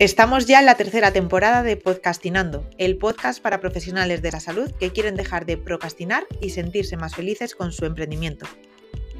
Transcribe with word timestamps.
Estamos 0.00 0.46
ya 0.46 0.60
en 0.60 0.66
la 0.66 0.76
tercera 0.76 1.12
temporada 1.12 1.64
de 1.64 1.76
Podcastinando, 1.76 2.64
el 2.78 2.98
podcast 2.98 3.42
para 3.42 3.58
profesionales 3.58 4.22
de 4.22 4.30
la 4.30 4.38
salud 4.38 4.70
que 4.78 4.92
quieren 4.92 5.16
dejar 5.16 5.44
de 5.44 5.56
procrastinar 5.56 6.24
y 6.40 6.50
sentirse 6.50 6.96
más 6.96 7.16
felices 7.16 7.56
con 7.56 7.72
su 7.72 7.84
emprendimiento. 7.84 8.46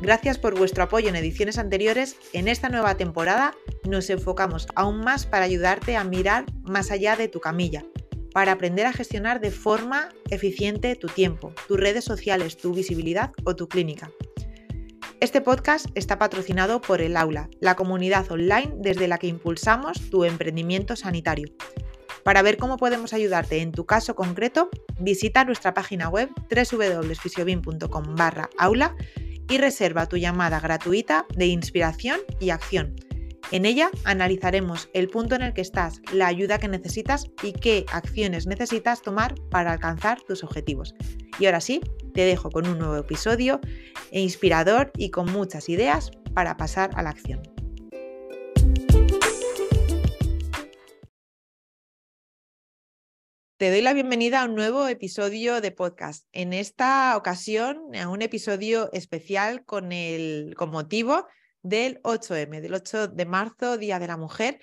Gracias 0.01 0.39
por 0.39 0.57
vuestro 0.57 0.85
apoyo 0.85 1.09
en 1.09 1.17
ediciones 1.17 1.59
anteriores. 1.59 2.15
En 2.33 2.47
esta 2.47 2.69
nueva 2.69 2.97
temporada 2.97 3.57
nos 3.89 4.09
enfocamos 4.09 4.69
aún 4.77 5.01
más 5.01 5.27
para 5.27 5.47
ayudarte 5.47 5.97
a 5.97 6.05
mirar 6.05 6.45
más 6.63 6.93
allá 6.93 7.17
de 7.17 7.27
tu 7.27 7.41
camilla, 7.41 7.85
para 8.33 8.53
aprender 8.53 8.87
a 8.87 8.93
gestionar 8.93 9.41
de 9.41 9.51
forma 9.51 10.11
eficiente 10.31 10.95
tu 10.95 11.09
tiempo, 11.09 11.53
tus 11.67 11.81
redes 11.81 12.05
sociales, 12.05 12.57
tu 12.57 12.73
visibilidad 12.73 13.33
o 13.43 13.57
tu 13.57 13.67
clínica. 13.67 14.13
Este 15.21 15.41
podcast 15.41 15.87
está 15.97 16.17
patrocinado 16.17 16.81
por 16.81 17.01
el 17.01 17.17
Aula, 17.17 17.51
la 17.59 17.75
comunidad 17.75 18.31
online 18.31 18.73
desde 18.77 19.09
la 19.09 19.19
que 19.19 19.27
impulsamos 19.27 20.11
tu 20.11 20.25
emprendimiento 20.25 20.95
sanitario. 20.95 21.49
Para 22.23 22.41
ver 22.43 22.57
cómo 22.57 22.77
podemos 22.77 23.13
ayudarte 23.13 23.61
en 23.61 23.73
tu 23.73 23.85
caso 23.85 24.15
concreto, 24.15 24.71
visita 25.01 25.45
nuestra 25.45 25.75
página 25.75 26.09
web 26.09 26.31
www.fisiobin.com 26.49 28.17
aula 28.59 28.95
y 29.51 29.59
reserva 29.59 30.07
tu 30.07 30.19
llamada 30.19 30.61
gratuita 30.61 31.27
de 31.35 31.47
inspiración 31.47 32.21
y 32.39 32.51
acción. 32.51 32.95
En 33.51 33.65
ella 33.65 33.91
analizaremos 34.05 34.91
el 34.93 35.09
punto 35.09 35.35
en 35.35 35.41
el 35.41 35.55
que 35.55 35.63
estás, 35.63 36.03
la 36.13 36.27
ayuda 36.27 36.59
que 36.59 36.69
necesitas 36.69 37.31
y 37.43 37.55
qué 37.55 37.87
acciones 37.91 38.47
necesitas 38.47 39.01
tomar 39.01 39.35
para 39.51 39.73
alcanzar 39.73 40.21
tus 40.21 40.45
objetivos. 40.45 40.95
Y 41.39 41.47
ahora 41.47 41.63
sí, 41.63 41.81
te 42.13 42.27
dejo 42.27 42.51
con 42.51 42.67
un 42.69 42.79
nuevo 42.79 42.97
episodio 42.97 43.59
inspirador 44.11 44.93
y 44.99 45.11
con 45.11 45.33
muchas 45.33 45.71
ideas 45.71 46.11
para 46.35 46.59
pasar 46.59 46.91
a 46.95 47.03
la 47.03 47.09
acción. 47.09 47.41
Te 53.57 53.71
doy 53.71 53.81
la 53.81 53.95
bienvenida 53.95 54.43
a 54.43 54.45
un 54.45 54.57
nuevo 54.57 54.87
episodio 54.89 55.63
de 55.63 55.73
podcast. 55.73 56.27
En 56.33 56.53
esta 56.53 57.17
ocasión, 57.17 57.97
a 57.97 58.09
un 58.09 58.21
episodio 58.21 58.89
especial 58.93 59.65
con, 59.65 59.91
el, 59.91 60.55
motivo 60.71 61.27
del 61.69 62.01
8M, 62.03 62.61
del 62.61 62.75
8 62.75 63.09
de 63.09 63.27
marzo, 63.27 63.77
Día 63.77 63.99
de 63.99 64.07
la 64.07 64.17
Mujer. 64.17 64.61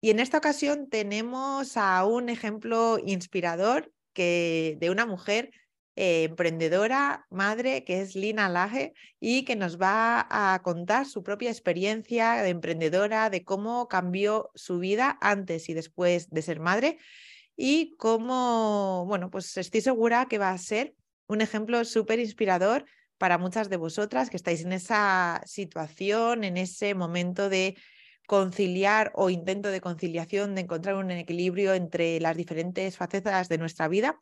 Y 0.00 0.10
en 0.10 0.20
esta 0.20 0.38
ocasión 0.38 0.88
tenemos 0.88 1.76
a 1.76 2.04
un 2.04 2.28
ejemplo 2.28 2.98
inspirador 3.04 3.92
que, 4.12 4.76
de 4.80 4.90
una 4.90 5.06
mujer 5.06 5.50
eh, 5.96 6.24
emprendedora, 6.24 7.26
madre, 7.30 7.84
que 7.84 8.00
es 8.00 8.14
Lina 8.14 8.48
Laje, 8.48 8.92
y 9.20 9.44
que 9.44 9.56
nos 9.56 9.80
va 9.80 10.26
a 10.30 10.62
contar 10.62 11.06
su 11.06 11.22
propia 11.22 11.50
experiencia 11.50 12.42
de 12.42 12.50
emprendedora, 12.50 13.30
de 13.30 13.44
cómo 13.44 13.88
cambió 13.88 14.50
su 14.54 14.78
vida 14.78 15.18
antes 15.20 15.68
y 15.68 15.74
después 15.74 16.30
de 16.30 16.42
ser 16.42 16.60
madre, 16.60 16.98
y 17.56 17.96
cómo, 17.96 19.04
bueno, 19.06 19.30
pues 19.30 19.56
estoy 19.56 19.80
segura 19.80 20.26
que 20.26 20.38
va 20.38 20.50
a 20.50 20.58
ser 20.58 20.94
un 21.26 21.40
ejemplo 21.40 21.84
súper 21.84 22.20
inspirador 22.20 22.84
para 23.18 23.38
muchas 23.38 23.68
de 23.68 23.76
vosotras 23.76 24.30
que 24.30 24.36
estáis 24.36 24.64
en 24.64 24.72
esa 24.72 25.40
situación, 25.44 26.44
en 26.44 26.56
ese 26.56 26.94
momento 26.94 27.48
de 27.48 27.76
conciliar 28.26 29.12
o 29.14 29.30
intento 29.30 29.70
de 29.70 29.80
conciliación, 29.80 30.54
de 30.54 30.62
encontrar 30.62 30.96
un 30.96 31.10
equilibrio 31.10 31.74
entre 31.74 32.20
las 32.20 32.36
diferentes 32.36 32.96
facetas 32.96 33.48
de 33.48 33.58
nuestra 33.58 33.88
vida 33.88 34.20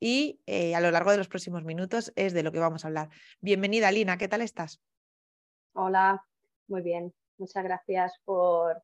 y 0.00 0.40
eh, 0.46 0.74
a 0.74 0.80
lo 0.80 0.90
largo 0.90 1.12
de 1.12 1.18
los 1.18 1.28
próximos 1.28 1.64
minutos 1.64 2.12
es 2.16 2.32
de 2.32 2.42
lo 2.42 2.50
que 2.50 2.58
vamos 2.58 2.84
a 2.84 2.88
hablar. 2.88 3.10
Bienvenida, 3.40 3.92
Lina, 3.92 4.18
¿qué 4.18 4.26
tal 4.26 4.42
estás? 4.42 4.80
Hola, 5.74 6.24
muy 6.66 6.82
bien. 6.82 7.14
Muchas 7.38 7.62
gracias 7.62 8.18
por 8.24 8.82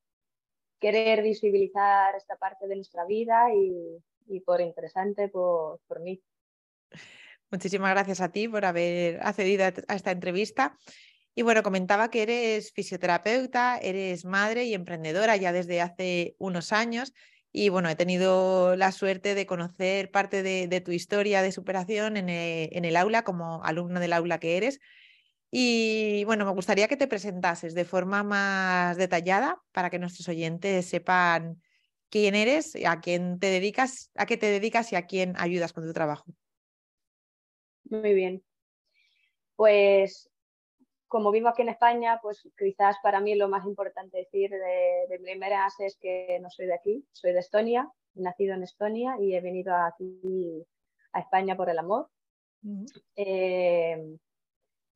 querer 0.79 1.23
visibilizar 1.23 2.15
esta 2.15 2.37
parte 2.37 2.69
de 2.69 2.77
nuestra 2.77 3.05
vida 3.05 3.53
y, 3.53 4.41
por 4.41 4.61
interesante 4.61 5.29
por, 5.29 5.81
por 5.89 6.01
mí. 6.01 6.23
Muchísimas 7.51 7.91
gracias 7.91 8.21
a 8.21 8.31
ti 8.31 8.49
por 8.49 8.65
haber 8.65 9.21
accedido 9.23 9.65
a 9.65 9.95
esta 9.95 10.11
entrevista. 10.11 10.77
Y 11.35 11.43
bueno, 11.43 11.63
comentaba 11.63 12.11
que 12.11 12.23
eres 12.23 12.73
fisioterapeuta, 12.73 13.79
eres 13.79 14.25
madre 14.25 14.65
y 14.65 14.75
emprendedora 14.75 15.37
ya 15.37 15.53
desde 15.53 15.81
hace 15.81 16.35
unos 16.39 16.73
años 16.73 17.13
y 17.53 17.71
bueno, 17.71 17.89
he 17.89 17.97
tenido 17.97 18.77
la 18.77 18.93
suerte 18.93 19.35
de 19.35 19.47
conocer 19.47 20.11
parte 20.11 20.43
de, 20.43 20.81
tu 20.81 20.93
historia 20.93 21.43
de 21.43 21.53
superación 21.53 22.17
en 22.17 22.29
el, 22.29 22.97
aula, 22.97 23.25
como 23.25 23.65
alumna 23.65 24.01
del 24.01 24.13
aula 24.13 24.39
que 24.39 24.57
eres. 24.57 24.81
Y 25.51 26.25
bueno, 26.25 26.45
me 26.45 26.53
gustaría 26.53 26.89
que 26.89 26.97
te 26.97 27.09
presentases 27.09 27.75
de 27.75 27.85
forma 27.85 28.23
más 28.23 28.97
detallada 28.99 29.63
para 29.73 29.91
que 29.91 29.99
nuestros 29.99 30.29
oyentes 30.29 30.87
sepan 30.87 31.63
quién 32.11 32.35
eres, 32.35 32.77
a 32.87 33.01
quién 33.01 33.39
te 33.39 33.47
dedicas, 33.49 34.11
a 34.15 34.27
qué 34.27 34.37
te 34.37 34.47
dedicas 34.47 34.93
y 34.93 34.97
a 34.97 35.07
quién 35.07 35.35
ayudas 35.39 35.73
con 35.73 35.85
tu 35.87 35.93
trabajo. 35.93 36.27
Muy 37.91 38.15
bien. 38.15 38.43
Pues 39.57 40.31
como 41.09 41.31
vivo 41.31 41.49
aquí 41.49 41.63
en 41.63 41.71
España, 41.71 42.19
pues 42.23 42.49
quizás 42.57 42.97
para 43.03 43.21
mí 43.21 43.35
lo 43.35 43.49
más 43.49 43.65
importante 43.67 44.19
decir 44.19 44.51
de, 44.51 45.07
de 45.09 45.19
primeras 45.19 45.75
es 45.81 45.97
que 45.97 46.39
no 46.41 46.51
soy 46.51 46.67
de 46.67 46.75
aquí, 46.75 47.07
soy 47.13 47.33
de 47.33 47.41
Estonia, 47.41 47.91
nacido 48.15 48.55
en 48.55 48.63
Estonia 48.63 49.17
y 49.19 49.35
he 49.35 49.41
venido 49.41 49.75
aquí 49.75 50.65
a 51.13 51.21
España 51.21 51.57
por 51.57 51.71
el 51.71 51.79
amor. 51.79 52.11
Eh, 53.17 54.19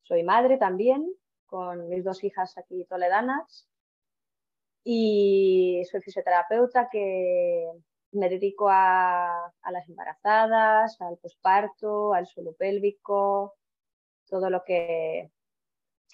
soy 0.03 0.23
madre 0.23 0.57
también, 0.57 1.11
con 1.45 1.89
mis 1.89 2.03
dos 2.03 2.23
hijas 2.23 2.57
aquí 2.57 2.85
toledanas 2.85 3.67
y 4.83 5.83
soy 5.89 6.01
fisioterapeuta 6.01 6.89
que 6.91 7.71
me 8.13 8.29
dedico 8.29 8.69
a, 8.69 9.45
a 9.45 9.71
las 9.71 9.87
embarazadas, 9.89 10.99
al 11.01 11.17
posparto, 11.17 12.13
al 12.13 12.27
suelo 12.27 12.53
pélvico, 12.53 13.55
todo 14.27 14.49
lo 14.49 14.63
que 14.63 15.31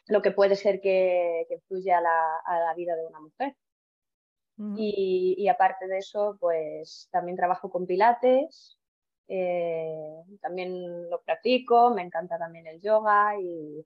lo 0.10 0.22
que 0.22 0.32
puede 0.32 0.56
ser 0.56 0.82
que, 0.82 1.46
que 1.48 1.56
influya 1.56 2.00
a 2.00 2.02
la, 2.02 2.74
vida 2.76 2.96
de 2.96 3.06
una 3.06 3.20
mujer. 3.22 3.56
y, 4.76 5.48
aparte 5.48 5.88
de 5.88 6.00
eso, 6.00 6.36
pues 6.40 7.08
también 7.12 7.38
trabajo 7.38 7.70
con 7.70 7.86
pilates, 7.86 8.78
eh, 9.28 10.22
también 10.42 11.10
lo 11.10 11.22
practico, 11.22 11.92
me 11.92 12.02
encanta 12.02 12.38
también 12.38 12.68
el 12.68 12.82
yoga 12.82 13.40
y, 13.40 13.86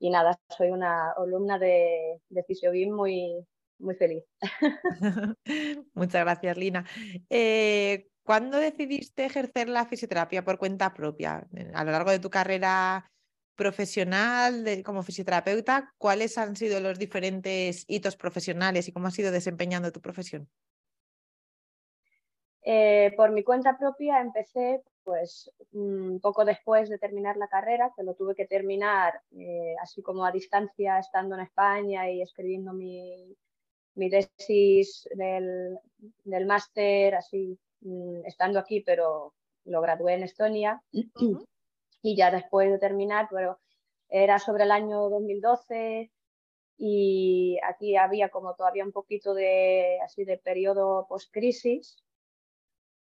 y 0.00 0.10
nada, 0.10 0.38
soy 0.50 0.70
una 0.70 1.12
alumna 1.12 1.58
de, 1.58 2.20
de 2.28 2.90
muy, 2.90 3.46
muy 3.78 3.94
feliz. 3.94 4.24
Muchas 5.94 6.24
gracias, 6.24 6.56
Lina. 6.56 6.84
Eh, 7.28 8.08
¿Cuándo 8.24 8.58
decidiste 8.58 9.26
ejercer 9.26 9.68
la 9.68 9.84
fisioterapia 9.84 10.44
por 10.44 10.58
cuenta 10.58 10.94
propia? 10.94 11.46
A 11.74 11.84
lo 11.84 11.92
largo 11.92 12.10
de 12.10 12.18
tu 12.18 12.30
carrera 12.30 13.10
profesional 13.54 14.64
de, 14.64 14.82
como 14.82 15.02
fisioterapeuta, 15.02 15.92
¿cuáles 15.98 16.38
han 16.38 16.56
sido 16.56 16.80
los 16.80 16.98
diferentes 16.98 17.84
hitos 17.86 18.16
profesionales 18.16 18.88
y 18.88 18.92
cómo 18.92 19.08
has 19.08 19.18
ido 19.18 19.30
desempeñando 19.30 19.92
tu 19.92 20.00
profesión? 20.00 20.48
Eh, 22.62 23.12
por 23.14 23.30
mi 23.30 23.44
cuenta 23.44 23.76
propia 23.76 24.20
empecé 24.22 24.82
pues 25.02 25.50
un 25.72 26.18
poco 26.20 26.46
después 26.46 26.88
de 26.88 26.98
terminar 26.98 27.36
la 27.36 27.48
carrera, 27.48 27.92
que 27.94 28.02
lo 28.02 28.14
tuve 28.14 28.34
que 28.34 28.46
terminar 28.46 29.20
eh, 29.32 29.74
así 29.82 30.00
como 30.00 30.24
a 30.24 30.32
distancia 30.32 30.98
estando 30.98 31.34
en 31.34 31.42
España 31.42 32.10
y 32.10 32.22
escribiendo 32.22 32.72
mi, 32.72 33.36
mi 33.94 34.10
tesis 34.10 35.08
del, 35.14 35.78
del 36.24 36.46
máster, 36.46 37.14
así 37.14 37.58
mm, 37.80 38.26
estando 38.26 38.58
aquí, 38.58 38.80
pero 38.80 39.34
lo 39.64 39.80
gradué 39.80 40.14
en 40.14 40.22
Estonia. 40.24 40.82
Y 42.02 42.16
ya 42.16 42.30
después 42.30 42.70
de 42.70 42.78
terminar, 42.78 43.28
pero 43.30 43.58
era 44.10 44.38
sobre 44.38 44.64
el 44.64 44.72
año 44.72 45.08
2012 45.08 46.10
y 46.76 47.58
aquí 47.62 47.96
había 47.96 48.28
como 48.28 48.54
todavía 48.54 48.84
un 48.84 48.92
poquito 48.92 49.32
de 49.34 49.98
así 50.04 50.24
de 50.24 50.38
periodo 50.38 51.06
post-crisis. 51.08 51.96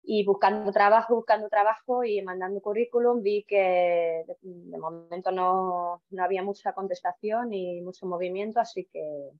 Y 0.08 0.25
buscando 0.25 0.70
trabajo, 0.70 1.16
buscando 1.16 1.49
trabajo 1.49 2.05
y 2.05 2.22
mandando 2.22 2.60
currículum 2.60 3.22
vi 3.22 3.43
que 3.43 4.25
de, 4.43 4.78
momento 4.78 5.32
no, 5.32 6.00
no, 6.10 6.25
había 6.25 6.44
mucha 6.44 6.72
contestación 6.75 7.52
y 7.52 7.81
mucho 7.81 8.06
movimiento, 8.06 8.60
así 8.60 8.88
que 8.93 9.31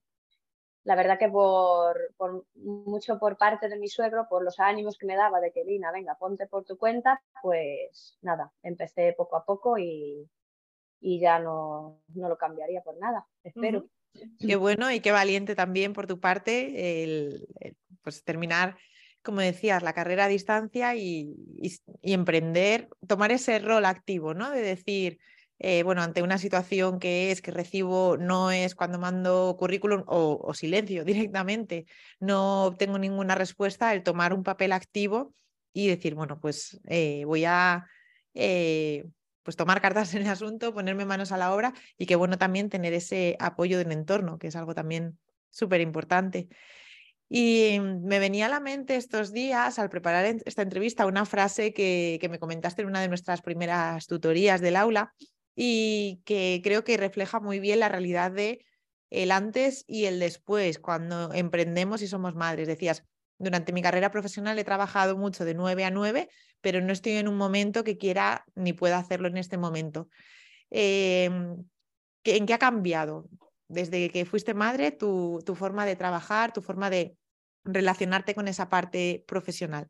la 0.87 0.95
verdad 0.95 1.19
que 1.19 1.27
por, 1.27 2.13
mucho 2.55 3.19
por 3.19 3.37
parte 3.37 3.67
de 3.67 3.77
mi 3.77 3.89
suegro, 3.89 4.25
por 4.29 4.41
los 4.41 4.57
ánimos 4.57 4.97
que 4.97 5.05
me 5.05 5.17
daba 5.17 5.41
de 5.41 5.51
que 5.51 5.65
Lina, 5.65 5.91
venga, 5.91 6.15
ponte 6.15 6.47
por 6.47 6.63
tu 6.63 6.77
cuenta, 6.77 7.21
pues 7.41 8.17
nada, 8.21 8.53
empecé 8.63 9.11
poco 9.11 9.35
a 9.35 9.43
poco 9.43 9.77
y, 9.77 10.25
y 11.01 11.19
ya 11.19 11.39
no, 11.39 11.99
no, 12.15 12.29
lo 12.29 12.37
cambiaría 12.37 12.81
por 12.83 12.97
nada, 12.99 13.27
espero. 13.43 13.89
Qué 14.39 14.55
bueno 14.55 14.89
y 14.89 15.01
qué 15.01 15.11
valiente 15.11 15.55
también 15.55 15.91
por 15.91 16.07
tu 16.07 16.21
parte 16.21 17.03
el, 17.03 17.45
pues 18.01 18.23
terminar, 18.23 18.77
como 19.23 19.41
decías, 19.41 19.83
la 19.83 19.91
carrera 19.91 20.23
a 20.23 20.29
distancia 20.29 20.95
y, 20.95 21.35
y, 22.01 22.13
emprender, 22.13 22.87
tomar 23.05 23.33
ese 23.33 23.59
rol 23.59 23.83
activo, 23.83 24.33
¿no? 24.33 24.51
De 24.51 24.61
decir, 24.61 25.19
eh, 25.59 25.81
bueno, 25.83 26.03
ante 26.03 26.21
una 26.21 26.37
situación 26.37 26.99
que 26.99 27.31
es 27.31 27.41
que 27.41 27.51
recibo, 27.51 28.17
no 28.17 28.51
es 28.51 28.75
cuando 28.75 28.99
mando 28.99 29.55
currículum 29.57 30.03
o, 30.05 30.53
silencio 30.53 31.03
directamente, 31.05 31.85
no 32.19 32.65
obtengo 32.65 32.99
ninguna 32.99 33.35
respuesta, 33.35 33.93
el 33.93 34.03
tomar 34.03 34.33
un 34.33 34.43
papel 34.43 34.71
activo 34.71 35.33
y 35.73 35.87
decir, 35.87 36.15
bueno, 36.15 36.39
pues 36.39 36.79
eh, 36.87 37.23
voy 37.25 37.45
a 37.45 37.87
eh, 38.33 39.05
pues 39.43 39.55
tomar 39.55 39.81
cartas 39.81 40.13
en 40.13 40.23
el 40.23 40.29
asunto, 40.29 40.73
ponerme 40.73 41.05
manos 41.05 41.31
a 41.31 41.37
la 41.37 41.53
obra 41.53 41.73
y 41.97 42.05
que 42.05 42.15
bueno 42.15 42.37
también 42.37 42.69
tener 42.69 42.93
ese 42.93 43.35
apoyo 43.39 43.77
del 43.77 43.91
entorno, 43.91 44.37
que 44.37 44.47
es 44.47 44.55
algo 44.55 44.75
también 44.75 45.17
súper 45.49 45.81
importante. 45.81 46.49
Y 47.29 47.79
me 47.81 48.19
venía 48.19 48.45
a 48.45 48.49
la 48.49 48.61
mente 48.61 48.95
estos 48.95 49.33
días, 49.33 49.79
al 49.79 49.89
preparar 49.89 50.25
esta 50.45 50.61
entrevista, 50.61 51.05
una 51.05 51.25
frase 51.25 51.73
que, 51.73 52.19
que 52.21 52.29
me 52.29 52.39
comentaste 52.39 52.83
en 52.83 52.87
una 52.87 53.01
de 53.01 53.09
nuestras 53.09 53.41
primeras 53.41 54.07
tutorías 54.07 54.61
del 54.61 54.77
aula 54.77 55.13
y 55.59 56.21
que 56.23 56.61
creo 56.63 56.83
que 56.83 56.97
refleja 56.97 57.39
muy 57.39 57.59
bien 57.59 57.79
la 57.79 57.89
realidad 57.89 58.31
de 58.31 58.63
el 59.09 59.31
antes 59.31 59.85
y 59.87 60.05
el 60.05 60.19
después, 60.19 60.77
cuando 60.77 61.33
emprendemos 61.33 62.03
y 62.03 62.07
somos 62.07 62.35
madres. 62.35 62.67
Decías, 62.67 63.03
durante 63.39 63.73
mi 63.73 63.81
carrera 63.81 64.11
profesional 64.11 64.59
he 64.59 64.63
trabajado 64.63 65.17
mucho 65.17 65.45
de 65.45 65.55
9 65.55 65.83
a 65.83 65.89
9, 65.89 66.29
pero 66.61 66.79
no 66.81 66.93
estoy 66.93 67.13
en 67.13 67.27
un 67.27 67.37
momento 67.37 67.83
que 67.83 67.97
quiera 67.97 68.45
ni 68.53 68.73
pueda 68.73 68.99
hacerlo 68.99 69.27
en 69.29 69.37
este 69.37 69.57
momento. 69.57 70.09
Em, 70.69 71.65
¿En 72.23 72.45
qué 72.45 72.53
ha 72.53 72.59
cambiado 72.59 73.27
desde 73.67 74.09
que 74.11 74.25
fuiste 74.25 74.53
madre 74.53 74.91
tu, 74.91 75.39
tu 75.43 75.55
forma 75.55 75.87
de 75.87 75.95
trabajar, 75.95 76.53
tu 76.53 76.61
forma 76.61 76.91
de 76.91 77.17
relacionarte 77.63 78.35
con 78.35 78.47
esa 78.47 78.69
parte 78.69 79.23
profesional? 79.27 79.89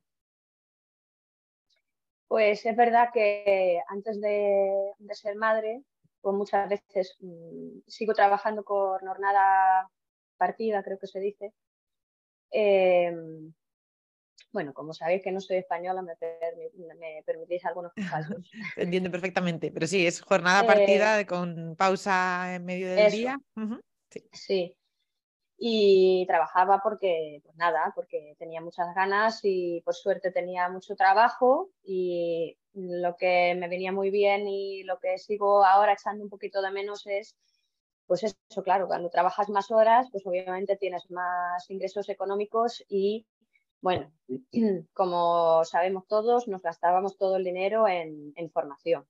Pues 2.38 2.64
es 2.68 2.76
verdad 2.76 3.10
que 3.12 3.82
antes 3.88 4.22
de, 4.22 4.94
ser 5.14 5.36
madre, 5.38 5.82
pues 6.22 6.36
muchas 6.36 6.70
veces 6.70 7.18
mm, 7.20 7.80
sigo 7.88 8.14
trabajando 8.14 8.64
con 8.64 9.00
jornada 9.00 9.90
partida, 10.38 10.84
creo 10.84 11.00
que 11.00 11.08
se 11.08 11.20
dice. 11.20 11.52
Em, 12.52 13.52
bueno, 14.52 14.72
como 14.76 14.94
sabéis 14.94 15.24
que 15.24 15.32
no 15.32 15.42
soy 15.42 15.58
española, 15.58 16.04
me, 16.04 16.16
permitís 17.26 17.66
algunos 17.66 17.92
casos. 18.38 18.52
Entiendo 18.76 19.10
perfectamente, 19.10 19.72
pero 19.72 19.88
sí, 19.88 20.06
es 20.06 20.22
jornada 20.22 20.64
partida 20.64 21.20
eh, 21.20 21.26
con 21.26 21.76
pausa 21.76 22.54
en 22.54 22.66
medio 22.66 22.88
del 22.88 23.12
día. 23.12 23.40
sí 24.32 24.78
y 25.58 26.26
trabajaba 26.28 26.82
porque, 26.84 27.42
pues 27.44 27.56
nada, 27.58 27.92
porque 27.96 28.36
tenía 28.38 28.62
muchas 28.62 28.94
ganas 28.94 29.40
y 29.44 29.82
por 29.82 29.96
suerte 29.96 30.32
tenía 30.32 30.70
mucho 30.70 30.96
trabajo 30.96 31.70
y 31.84 32.56
lo 32.74 33.16
que 33.16 33.56
me 33.56 33.68
venía 33.68 33.92
muy 33.92 34.12
bien 34.12 34.48
y 34.48 34.84
lo 34.84 35.00
que 35.00 35.18
sigo 35.18 35.66
ahora 35.66 35.94
echando 35.94 36.24
un 36.24 36.30
poquito 36.30 36.62
de 36.62 36.72
menos 36.72 37.08
es, 37.08 37.36
pues 38.06 38.24
eso, 38.24 38.64
claro, 38.64 38.88
cuando 38.88 39.10
trabajas 39.10 39.50
más 39.50 39.72
horas, 39.72 40.08
pues 40.12 40.26
obviamente 40.28 40.78
tienes 40.78 41.10
más 41.10 41.68
ingresos 41.72 42.08
económicos 42.10 42.86
y, 42.88 43.26
bueno, 43.82 44.12
como 44.94 45.66
sabemos 45.66 46.08
todos, 46.08 46.48
nos 46.48 46.62
gastábamos 46.62 47.18
todo 47.18 47.38
el 47.38 47.44
dinero 47.44 47.88
en, 47.88 48.34
formación, 48.52 49.08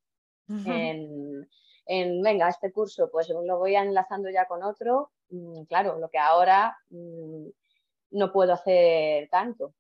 en, 0.66 1.48
en, 1.88 2.22
venga, 2.22 2.50
este 2.50 2.72
curso, 2.72 3.10
pues 3.12 3.30
lo 3.30 3.58
voy 3.58 3.76
enlazando 3.76 4.30
ya 4.30 4.46
con 4.46 4.64
otro 4.64 5.12
Mm, 5.30 5.64
claro, 5.66 5.98
lo 6.00 6.10
que 6.10 6.18
ahora 6.18 6.78
mm, 6.90 7.48
no 8.12 8.32
puedo 8.32 8.54
hacer 8.54 9.30
tanto 9.30 9.74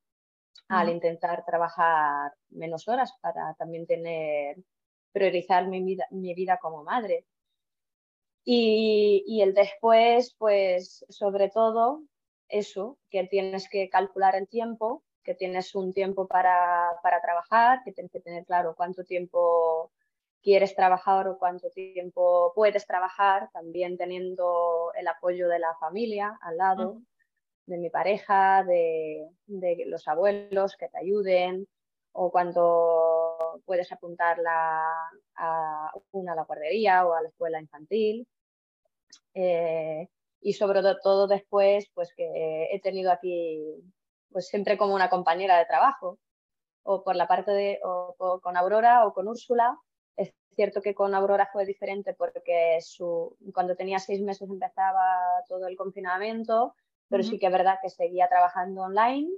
al 0.69 0.89
intentar 0.89 1.45
trabajar 1.45 2.33
menos 2.50 2.88
horas 2.89 3.13
para 3.21 3.54
también 3.56 3.88
tener, 3.88 4.57
priorizar 5.13 5.68
mi 5.68 5.81
vida, 5.81 6.06
mi 6.12 6.33
vida 6.33 6.57
como 6.62 6.83
madre. 6.83 7.25
Y, 8.44 9.42
el 9.42 9.53
después, 9.53 10.36
pues 10.38 11.06
sobre 11.10 11.50
todo 11.50 12.03
eso, 12.50 12.98
que 13.10 13.25
tienes 13.27 13.69
que 13.69 13.89
calcular 13.89 14.36
el 14.36 14.48
tiempo, 14.48 15.03
que 15.24 15.36
tienes 15.36 15.75
un 15.75 15.94
tiempo 15.94 16.27
para, 16.27 16.92
para 17.03 17.21
trabajar, 17.21 17.81
que 17.83 17.92
tienes 17.92 18.12
que 18.12 18.21
tener 18.21 18.45
claro 18.45 18.74
cuánto 18.75 19.03
tiempo 19.03 19.92
quieres 20.47 20.75
trabajar 20.75 21.27
o 21.27 21.38
cuánto 21.38 21.69
tiempo 21.71 22.53
puedes 22.55 22.88
trabajar, 22.88 23.49
también 23.51 23.97
teniendo 23.97 24.94
el 24.97 25.05
apoyo 25.09 25.49
de 25.49 25.59
la 25.59 25.75
familia 25.75 26.39
al 26.41 26.55
lado, 26.55 27.01
de 27.65 27.77
mi 27.77 27.89
pareja, 27.89 28.63
de, 28.63 29.27
los 29.88 30.07
abuelos 30.07 30.77
que 30.77 30.88
te 30.88 30.99
ayuden, 30.99 31.67
o 32.13 32.31
cuando 32.31 33.61
puedes 33.65 33.91
apuntarla 33.91 34.89
a 35.35 35.91
una 36.11 36.31
a 36.31 36.35
la 36.38 36.45
guardería 36.45 37.05
o 37.05 37.13
a 37.13 37.23
la 37.23 37.27
escuela 37.27 37.59
infantil. 37.59 38.25
Eh, 39.33 40.07
y 40.39 40.53
sobre 40.53 40.81
todo 41.03 41.27
después, 41.27 41.91
pues 41.93 42.13
que 42.15 42.69
he 42.71 42.79
tenido 42.79 43.11
aquí, 43.11 43.83
pues 44.31 44.47
siempre 44.47 44.77
como 44.77 44.95
una 44.95 45.09
compañera 45.09 45.57
de 45.57 45.65
trabajo, 45.65 46.19
o 46.83 47.03
por 47.03 47.17
la 47.17 47.27
parte 47.27 47.51
de, 47.51 47.79
o 47.83 48.39
con 48.41 48.55
Aurora 48.55 49.05
o 49.05 49.13
con 49.13 49.27
Úrsula, 49.27 49.77
cierto 50.57 50.81
que 50.81 50.95
con 50.95 51.13
Aurora 51.13 51.48
fue 51.54 51.65
diferente 51.65 52.15
porque 52.15 52.80
su, 52.81 53.38
cuando 53.54 53.75
tenía 53.75 54.00
seis 54.00 54.21
meses 54.21 54.50
empezaba 54.50 55.04
todo 55.48 55.68
el 55.68 55.77
confinamiento, 55.77 56.74
pero 57.07 57.24
sí 57.24 57.38
que 57.38 57.45
es 57.45 57.51
verdad 57.51 57.77
que 57.81 57.92
seguía 57.92 58.27
trabajando 58.27 58.81
online 58.81 59.30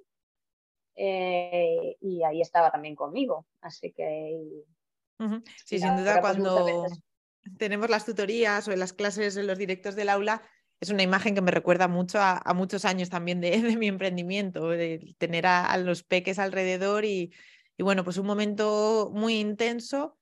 eh, 0.96 1.98
y 2.00 2.24
ahí 2.24 2.42
estaba 2.42 2.72
también 2.72 2.96
conmigo. 2.96 3.46
Así 3.60 3.92
que... 3.92 4.64
Sí, 5.66 5.78
sin 5.78 5.98
duda 5.98 6.22
pues, 6.22 6.38
cuando 6.38 6.86
tenemos 7.58 7.90
las 7.90 8.06
tutorías 8.06 8.66
o 8.70 8.72
en 8.72 8.80
las 8.80 8.94
clases, 8.94 9.36
en 9.36 9.46
los 9.46 9.58
directos 9.58 9.98
del 9.98 10.08
aula, 10.08 10.42
es 10.80 10.90
una 10.90 11.04
imagen 11.04 11.36
que 11.36 11.42
me 11.42 11.52
recuerda 11.52 11.90
mucho 11.90 12.20
a, 12.22 12.42
muchos 12.56 12.86
años 12.86 13.10
también 13.10 13.42
de, 13.42 13.76
mi 13.76 13.90
emprendimiento, 13.90 14.70
de 14.70 15.16
tener 15.18 15.46
a, 15.48 15.76
los 15.78 16.04
peques 16.04 16.40
alrededor 16.40 17.04
y, 17.04 17.34
y, 17.76 17.84
bueno, 17.84 18.06
pues 18.06 18.18
un 18.18 18.26
momento 18.26 19.12
muy 19.14 19.38
intenso 19.38 20.19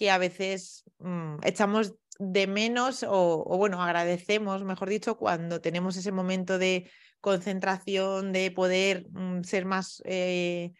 que 0.00 0.10
a 0.10 0.16
veces 0.16 0.82
mm, 1.00 1.40
echamos 1.42 1.92
de 2.18 2.46
menos 2.46 3.04
o, 3.06 3.44
bueno, 3.58 3.82
agradecemos, 3.82 4.64
mejor 4.64 4.88
dicho, 4.88 5.18
cuando 5.18 5.60
tenemos 5.60 5.94
ese 5.94 6.10
momento 6.10 6.58
de 6.58 6.90
concentración, 7.20 8.32
de 8.32 8.50
poder 8.50 9.06
mm, 9.10 9.42
ser 9.42 9.66
más, 9.66 10.02
eh, 10.06 10.72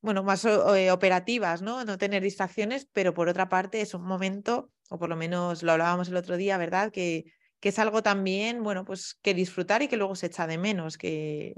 bueno, 0.00 0.24
más 0.24 0.44
eh, 0.44 0.90
operativas, 0.90 1.62
¿no? 1.62 1.84
No 1.84 1.98
tener 1.98 2.20
distracciones, 2.20 2.88
pero 2.92 3.14
por 3.14 3.28
otra 3.28 3.48
parte 3.48 3.80
es 3.80 3.94
un 3.94 4.02
momento, 4.02 4.72
o 4.90 4.98
por 4.98 5.08
lo 5.08 5.14
menos 5.14 5.62
lo 5.62 5.70
hablábamos 5.70 6.08
el 6.08 6.16
otro 6.16 6.36
día, 6.36 6.58
¿verdad? 6.58 6.90
Que, 6.90 7.26
que 7.60 7.68
es 7.68 7.78
algo 7.78 8.02
también, 8.02 8.64
bueno, 8.64 8.84
pues 8.84 9.14
que 9.22 9.34
disfrutar 9.34 9.82
y 9.82 9.88
que 9.88 9.96
luego 9.96 10.16
se 10.16 10.26
echa 10.26 10.48
de 10.48 10.58
menos, 10.58 10.98
que 10.98 11.54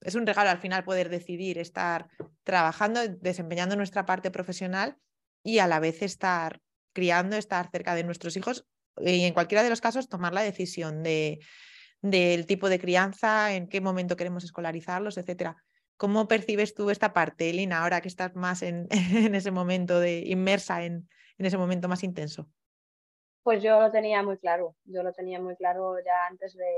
es 0.00 0.14
un 0.14 0.26
regalo 0.26 0.50
al 0.50 0.58
final 0.58 0.84
poder 0.84 1.08
decidir 1.08 1.58
estar 1.58 2.06
trabajando, 2.44 3.00
desempeñando 3.08 3.74
nuestra 3.74 4.06
parte 4.06 4.30
profesional 4.30 4.96
y 5.44 5.60
a 5.60 5.68
la 5.68 5.78
vez 5.78 6.02
estar 6.02 6.60
criando, 6.92 7.36
estar 7.36 7.70
cerca 7.70 7.94
de 7.94 8.02
nuestros 8.02 8.36
hijos 8.36 8.66
y 8.98 9.24
en 9.24 9.34
cualquiera 9.34 9.62
de 9.62 9.70
los 9.70 9.80
casos 9.80 10.08
tomar 10.08 10.32
la 10.32 10.42
decisión 10.42 11.02
de, 11.02 11.40
del 12.00 12.46
tipo 12.46 12.68
de 12.68 12.78
crianza, 12.78 13.54
en 13.54 13.68
qué 13.68 13.80
momento 13.80 14.16
queremos 14.16 14.44
escolarizarlos, 14.44 15.18
etcétera. 15.18 15.56
¿Cómo 15.96 16.26
percibes 16.26 16.74
tú 16.74 16.90
esta 16.90 17.12
parte, 17.12 17.52
Lina, 17.52 17.82
ahora 17.82 18.00
que 18.00 18.08
estás 18.08 18.34
más 18.34 18.62
en, 18.62 18.88
en 18.90 19.34
ese 19.34 19.50
momento 19.50 20.00
de 20.00 20.20
inmersa 20.26 20.84
en, 20.84 21.08
en, 21.38 21.46
ese 21.46 21.58
momento 21.58 21.88
más 21.88 22.02
intenso? 22.02 22.48
Pues 23.42 23.62
yo 23.62 23.78
lo 23.80 23.90
tenía 23.90 24.22
muy 24.22 24.38
claro, 24.38 24.74
yo 24.84 25.02
lo 25.02 25.12
tenía 25.12 25.38
muy 25.38 25.54
claro 25.56 25.96
ya 26.02 26.26
antes 26.30 26.56
de, 26.56 26.72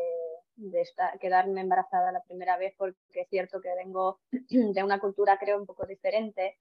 de 0.56 0.84
quedarme 1.20 1.60
embarazada 1.60 2.10
la 2.10 2.22
primera 2.22 2.56
vez, 2.56 2.74
porque 2.76 2.98
es 3.14 3.28
cierto 3.28 3.60
que 3.60 3.74
vengo 3.76 4.20
de 4.30 4.82
una 4.82 4.98
cultura 4.98 5.38
creo 5.38 5.58
un 5.58 5.66
poco 5.66 5.86
diferente, 5.86 6.58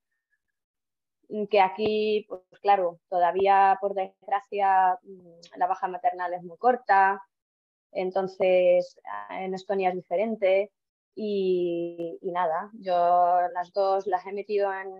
que 1.49 1.61
aquí, 1.61 2.25
pues 2.27 2.41
claro, 2.61 2.99
todavía 3.09 3.77
por 3.81 3.93
desgracia 3.93 4.97
mm, 5.03 5.57
la 5.57 5.67
baja 5.67 5.87
maternal 5.87 6.33
es 6.33 6.43
muy 6.43 6.57
corta, 6.57 7.21
entonces 7.91 8.99
ah, 9.05 9.43
en 9.43 9.53
Estonia 9.53 9.89
es 9.89 9.95
diferente 9.95 10.71
y, 11.15 12.19
nada, 12.23 12.69
yo 12.73 13.39
las 13.53 13.71
dos 13.73 14.05
las 14.07 14.25
he 14.25 14.33
metido 14.33 14.71
en, 14.73 14.91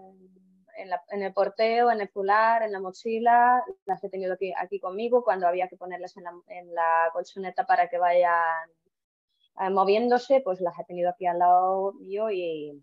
en, 1.09 1.23
el 1.23 1.33
porteo, 1.33 1.91
en 1.91 2.01
el 2.01 2.09
fular, 2.09 2.63
en 2.63 2.71
la 2.71 2.79
mochila, 2.79 3.63
las 3.85 4.03
he 4.03 4.09
tenido 4.09 4.33
aquí, 4.33 4.53
aquí 4.57 4.79
conmigo 4.79 5.23
cuando 5.23 5.47
había 5.47 5.67
que 5.67 5.77
ponerlas 5.77 6.15
en 6.17 6.23
la, 6.23 6.33
en 6.47 6.73
la 6.73 7.09
colchoneta 7.13 7.65
para 7.65 7.89
que 7.89 7.97
vayan 7.97 8.69
eh, 9.59 9.69
moviéndose, 9.69 10.41
pues 10.41 10.61
las 10.61 10.77
he 10.79 10.85
tenido 10.85 11.09
aquí 11.09 11.25
al 11.25 11.39
lado 11.39 11.93
mío 11.93 12.31
y 12.31 12.81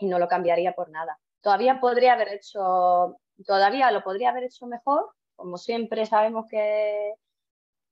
no 0.00 0.18
lo 0.18 0.28
cambiaría 0.28 0.74
por 0.74 0.90
nada. 0.90 1.18
Todavía 1.40 1.80
podría 1.80 2.14
haber 2.14 2.34
hecho, 2.34 3.18
todavía 3.46 3.90
lo 3.90 4.02
podría 4.02 4.30
haber 4.30 4.44
hecho 4.44 4.66
mejor, 4.66 5.10
como 5.36 5.56
siempre 5.56 6.04
sabemos 6.04 6.46
que, 6.50 7.14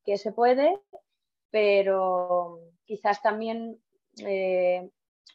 que 0.04 0.18
se 0.18 0.32
puede, 0.32 0.80
pero 1.50 2.60
quizás 2.84 3.22
también 3.22 3.80
eh, 4.24 4.90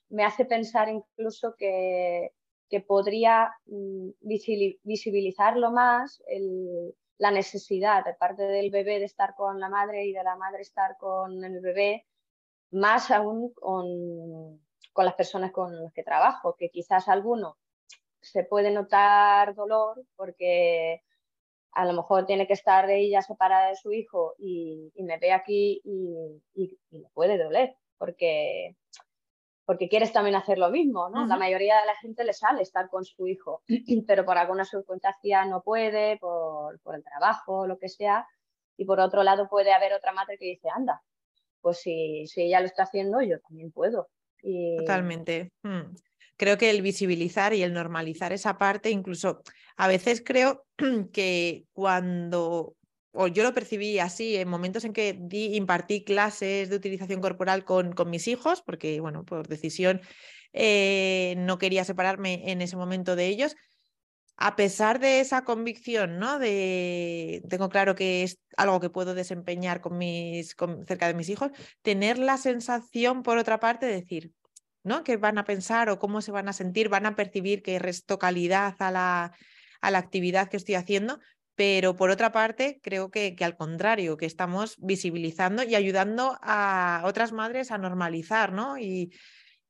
me 0.09 0.25
hace 0.25 0.45
pensar 0.45 0.89
incluso 0.89 1.55
que, 1.57 2.33
que 2.69 2.81
podría 2.81 3.53
mm, 3.65 4.09
visibilizarlo 4.83 5.71
más 5.71 6.21
la 7.17 7.31
necesidad 7.31 8.03
de 8.03 8.15
parte 8.15 8.43
del 8.43 8.71
bebé 8.71 8.99
de 8.99 9.05
estar 9.05 9.35
con 9.35 9.59
la 9.59 9.69
madre 9.69 10.05
y 10.05 10.11
de 10.11 10.23
la 10.23 10.35
madre 10.35 10.61
estar 10.61 10.97
con 10.97 11.43
el 11.43 11.61
bebé, 11.61 12.07
más 12.71 13.11
aún 13.11 13.53
con, 13.53 14.59
con 14.91 15.05
las 15.05 15.13
personas 15.13 15.51
con 15.51 15.83
las 15.83 15.93
que 15.93 16.03
trabajo, 16.03 16.55
que 16.57 16.69
quizás 16.69 17.07
alguno 17.07 17.57
se 18.21 18.43
puede 18.43 18.71
notar 18.71 19.55
dolor 19.55 20.03
porque 20.15 21.01
a 21.73 21.85
lo 21.85 21.93
mejor 21.93 22.25
tiene 22.25 22.47
que 22.47 22.53
estar 22.53 22.89
ella 22.89 23.21
separada 23.21 23.69
de 23.69 23.75
su 23.75 23.91
hijo 23.91 24.35
y, 24.37 24.91
me 24.97 25.17
ve 25.17 25.31
aquí 25.31 25.81
y, 25.83 26.41
y, 26.53 26.77
me 26.91 27.09
puede 27.13 27.37
doler 27.37 27.75
porque, 27.97 28.75
porque 29.65 29.87
quieres 29.87 30.11
también 30.11 30.35
hacer 30.35 30.57
lo 30.57 30.69
mismo, 30.69 31.09
¿no? 31.09 31.25
La 31.27 31.37
mayoría 31.37 31.79
de 31.79 31.85
la 31.85 31.95
gente 31.95 32.23
le 32.23 32.33
sale 32.33 32.61
estar 32.61 32.89
con 32.89 33.05
su 33.05 33.27
hijo, 33.27 33.63
pero 34.07 34.25
por 34.25 34.37
alguna 34.37 34.65
circunstancia 34.65 35.45
no 35.45 35.61
puede, 35.61 36.17
por, 36.17 36.79
por 36.81 36.95
el 36.95 37.03
trabajo, 37.03 37.67
lo 37.67 37.77
que 37.77 37.89
sea, 37.89 38.27
y 38.75 38.85
por 38.85 38.99
otro 38.99 39.23
lado 39.23 39.47
puede 39.47 39.71
haber 39.71 39.93
otra 39.93 40.11
madre 40.11 40.37
que 40.37 40.45
dice, 40.45 40.67
anda, 40.73 41.01
pues 41.61 41.79
si, 41.79 42.25
si 42.27 42.41
ella 42.41 42.59
lo 42.59 42.65
está 42.65 42.83
haciendo, 42.83 43.21
yo 43.21 43.39
también 43.39 43.71
puedo. 43.71 44.09
Totalmente. 44.79 45.51
Mm. 45.63 45.93
Creo 46.41 46.57
que 46.57 46.71
el 46.71 46.81
visibilizar 46.81 47.53
y 47.53 47.61
el 47.61 47.71
normalizar 47.71 48.33
esa 48.33 48.57
parte, 48.57 48.89
incluso 48.89 49.43
a 49.77 49.87
veces 49.87 50.23
creo 50.25 50.65
que 51.13 51.65
cuando, 51.71 52.75
o 53.11 53.27
yo 53.27 53.43
lo 53.43 53.53
percibí 53.53 53.99
así, 53.99 54.37
en 54.37 54.49
momentos 54.49 54.83
en 54.83 54.91
que 54.91 55.15
di, 55.21 55.55
impartí 55.55 56.03
clases 56.03 56.71
de 56.71 56.75
utilización 56.75 57.21
corporal 57.21 57.63
con, 57.63 57.93
con 57.93 58.09
mis 58.09 58.27
hijos, 58.27 58.63
porque, 58.63 58.99
bueno, 59.01 59.23
por 59.23 59.47
decisión 59.47 60.01
eh, 60.51 61.35
no 61.37 61.59
quería 61.59 61.83
separarme 61.83 62.51
en 62.51 62.63
ese 62.63 62.75
momento 62.75 63.15
de 63.15 63.27
ellos, 63.27 63.55
a 64.35 64.55
pesar 64.55 64.99
de 64.99 65.19
esa 65.19 65.43
convicción, 65.43 66.17
¿no? 66.17 66.39
De 66.39 67.43
tengo 67.49 67.69
claro 67.69 67.93
que 67.93 68.23
es 68.23 68.39
algo 68.57 68.79
que 68.79 68.89
puedo 68.89 69.13
desempeñar 69.13 69.79
con 69.79 69.95
mis, 69.99 70.55
cerca 70.87 71.05
de 71.05 71.13
mis 71.13 71.29
hijos, 71.29 71.51
tener 71.83 72.17
la 72.17 72.37
sensación, 72.37 73.21
por 73.21 73.37
otra 73.37 73.59
parte, 73.59 73.85
de 73.85 73.93
decir, 73.93 74.31
¿no? 74.83 75.03
¿Qué 75.03 75.17
van 75.17 75.37
a 75.37 75.45
pensar 75.45 75.89
o 75.89 75.99
cómo 75.99 76.21
se 76.21 76.31
van 76.31 76.49
a 76.49 76.53
sentir? 76.53 76.89
Van 76.89 77.05
a 77.05 77.15
percibir 77.15 77.61
que 77.61 77.79
resto 77.79 78.19
calidad 78.19 78.75
a 78.79 78.91
la, 78.91 79.33
a 79.81 79.91
la 79.91 79.97
actividad 79.97 80.49
que 80.49 80.57
estoy 80.57 80.75
haciendo, 80.75 81.19
pero 81.55 81.95
por 81.95 82.09
otra 82.09 82.31
parte, 82.31 82.79
creo 82.81 83.11
que, 83.11 83.35
que, 83.35 83.43
al 83.43 83.57
contrario, 83.57 84.17
que 84.17 84.25
estamos 84.25 84.77
visibilizando 84.79 85.63
y 85.63 85.75
ayudando 85.75 86.37
a 86.41 87.03
otras 87.05 87.31
madres 87.31 87.71
a 87.71 87.77
normalizar, 87.77 88.53
¿no? 88.53 88.77
Y, 88.77 89.11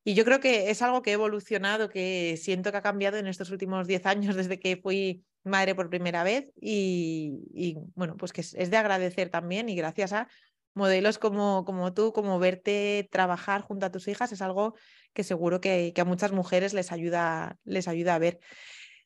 y 0.03 0.15
yo 0.15 0.25
creo 0.25 0.39
que 0.39 0.71
es 0.71 0.81
algo 0.81 1.01
que 1.01 1.11
ha 1.11 1.13
evolucionado, 1.13 1.89
que 1.89 2.37
siento 2.37 2.71
que 2.71 2.77
ha 2.77 2.81
cambiado 2.81 3.17
en 3.17 3.27
estos 3.27 3.51
últimos 3.51 3.87
10 3.87 4.05
años 4.05 4.35
desde 4.35 4.59
que 4.59 4.77
fui 4.77 5.23
madre 5.43 5.75
por 5.75 5.89
primera 5.89 6.23
vez 6.23 6.49
y, 6.59 7.77
bueno, 7.95 8.15
pues 8.17 8.33
que 8.33 8.41
es, 8.41 8.51
de 8.51 8.77
agradecer 8.77 9.29
también 9.29 9.69
y 9.69 9.75
gracias 9.75 10.13
a 10.13 10.27
modelos 10.73 11.17
como, 11.17 11.65
como 11.65 11.93
tú, 11.93 12.13
como 12.13 12.39
verte 12.39 13.07
trabajar 13.11 13.61
junto 13.61 13.85
a 13.85 13.91
tus 13.91 14.07
hijas, 14.07 14.31
es 14.31 14.41
algo 14.41 14.75
que 15.13 15.23
seguro 15.23 15.61
que, 15.61 15.93
a 15.95 16.05
muchas 16.05 16.31
mujeres 16.31 16.73
les 16.73 16.91
ayuda, 16.91 17.57
les 17.63 17.87
ayuda 17.87 18.15
a 18.15 18.19
ver. 18.19 18.39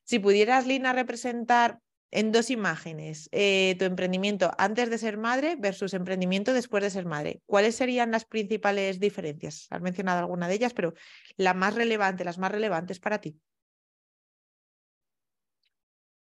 Si 0.03 0.19
pudieras, 0.19 0.67
Lina, 0.67 0.93
representar 0.93 1.79
en 2.12 2.31
dos 2.31 2.50
imágenes 2.50 3.27
eh, 3.31 3.75
tu 3.77 3.86
emprendimiento 3.86 4.51
antes 4.57 4.89
de 4.89 4.98
ser 4.98 5.17
madre 5.17 5.57
versus 5.57 5.93
emprendimiento 5.93 6.53
después 6.53 6.84
de 6.84 6.89
ser 6.89 7.05
madre. 7.05 7.41
¿Cuáles 7.45 7.75
serían 7.75 8.12
las 8.12 8.25
principales 8.25 9.00
diferencias? 9.00 9.67
Has 9.69 9.81
mencionado 9.81 10.19
alguna 10.19 10.48
de 10.48 10.55
ellas, 10.55 10.74
pero 10.74 10.93
la 11.36 11.53
más 11.53 11.74
relevante, 11.75 12.24
las 12.24 12.38
más 12.38 12.51
relevantes 12.51 13.00
para 13.00 13.19
ti. 13.19 13.39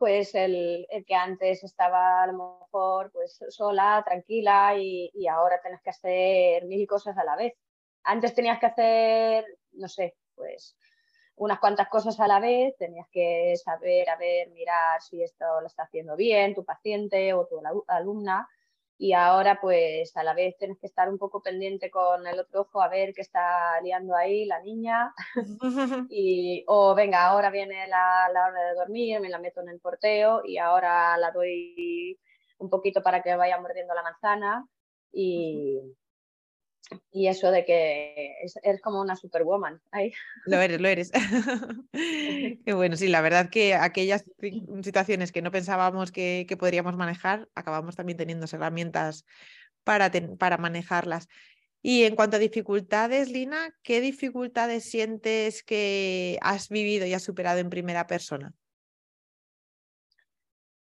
Pues 0.01 0.33
el, 0.33 0.87
que 1.05 1.13
antes 1.13 1.63
estaba 1.63 2.23
a 2.23 2.25
lo 2.25 2.33
mejor 2.33 3.11
pues 3.11 3.39
sola, 3.49 4.01
tranquila 4.03 4.75
y, 4.75 5.11
y 5.13 5.27
ahora 5.27 5.61
tienes 5.61 5.79
que 5.83 5.91
hacer 5.91 6.65
mil 6.65 6.87
cosas 6.87 7.15
a 7.19 7.23
la 7.23 7.35
vez. 7.35 7.53
Antes 8.01 8.33
tenías 8.33 8.57
que 8.57 8.65
hacer, 8.65 9.45
no 9.73 9.87
sé, 9.87 10.15
pues 10.33 10.75
unas 11.35 11.59
cuantas 11.59 11.87
cosas 11.87 12.19
a 12.19 12.27
la 12.27 12.39
vez, 12.39 12.75
tenías 12.77 13.07
que 13.11 13.53
saber, 13.63 14.09
a 14.09 14.15
ver, 14.15 14.49
mirar 14.49 15.03
si 15.03 15.21
esto 15.21 15.45
lo 15.61 15.67
está 15.67 15.83
haciendo 15.83 16.15
bien 16.15 16.55
tu 16.55 16.65
paciente 16.65 17.35
o 17.35 17.45
tu 17.45 17.61
alumna 17.87 18.49
y 19.01 19.13
ahora 19.13 19.59
pues 19.59 20.15
a 20.15 20.23
la 20.23 20.35
vez 20.35 20.55
tienes 20.59 20.77
que 20.77 20.85
estar 20.85 21.09
un 21.09 21.17
poco 21.17 21.41
pendiente 21.41 21.89
con 21.89 22.27
el 22.27 22.39
otro 22.39 22.61
ojo 22.61 22.83
a 22.83 22.87
ver 22.87 23.15
qué 23.15 23.21
está 23.21 23.81
liando 23.81 24.15
ahí 24.15 24.45
la 24.45 24.61
niña. 24.61 25.11
Y 26.11 26.63
o 26.67 26.93
venga, 26.93 27.25
ahora 27.25 27.49
viene 27.49 27.87
la, 27.87 28.29
la, 28.31 28.45
hora 28.45 28.61
de 28.61 28.75
dormir, 28.75 29.19
me 29.19 29.29
la 29.29 29.39
meto 29.39 29.61
en 29.61 29.69
el 29.69 29.79
porteo 29.79 30.43
y 30.45 30.59
ahora 30.59 31.17
la 31.17 31.31
doy 31.31 32.19
un 32.59 32.69
poquito 32.69 33.01
para 33.01 33.23
que 33.23 33.35
vaya 33.35 33.59
mordiendo 33.59 33.95
la 33.95 34.03
manzana. 34.03 34.67
Y, 35.11 35.79
y 37.11 37.27
eso 37.27 37.51
de 37.51 37.65
que 37.65 38.35
eres 38.63 38.81
como 38.81 39.01
una 39.01 39.15
superwoman. 39.15 39.81
Lo 40.45 40.59
eres, 40.59 40.81
lo 40.81 40.87
eres. 40.87 41.11
Qué 41.91 42.73
bueno, 42.73 42.95
sí, 42.95 43.07
la 43.07 43.21
verdad 43.21 43.49
que 43.49 43.75
aquellas 43.75 44.25
situaciones 44.83 45.31
que 45.31 45.41
no 45.41 45.51
pensábamos 45.51 46.11
que, 46.11 46.47
podríamos 46.59 46.95
manejar, 46.95 47.47
acabamos 47.55 47.95
también 47.95 48.17
teniendo 48.17 48.47
herramientas 48.51 49.25
para, 49.83 50.11
para 50.37 50.57
manejarlas. 50.57 51.27
Y 51.83 52.03
en 52.03 52.15
cuanto 52.15 52.37
a 52.37 52.39
dificultades, 52.39 53.29
Lina, 53.29 53.75
¿qué 53.81 54.01
dificultades 54.01 54.89
sientes 54.89 55.63
que 55.63 56.37
has 56.41 56.69
vivido 56.69 57.05
y 57.05 57.13
has 57.13 57.23
superado 57.23 57.59
en 57.59 57.69
primera 57.69 58.07
persona? 58.07 58.53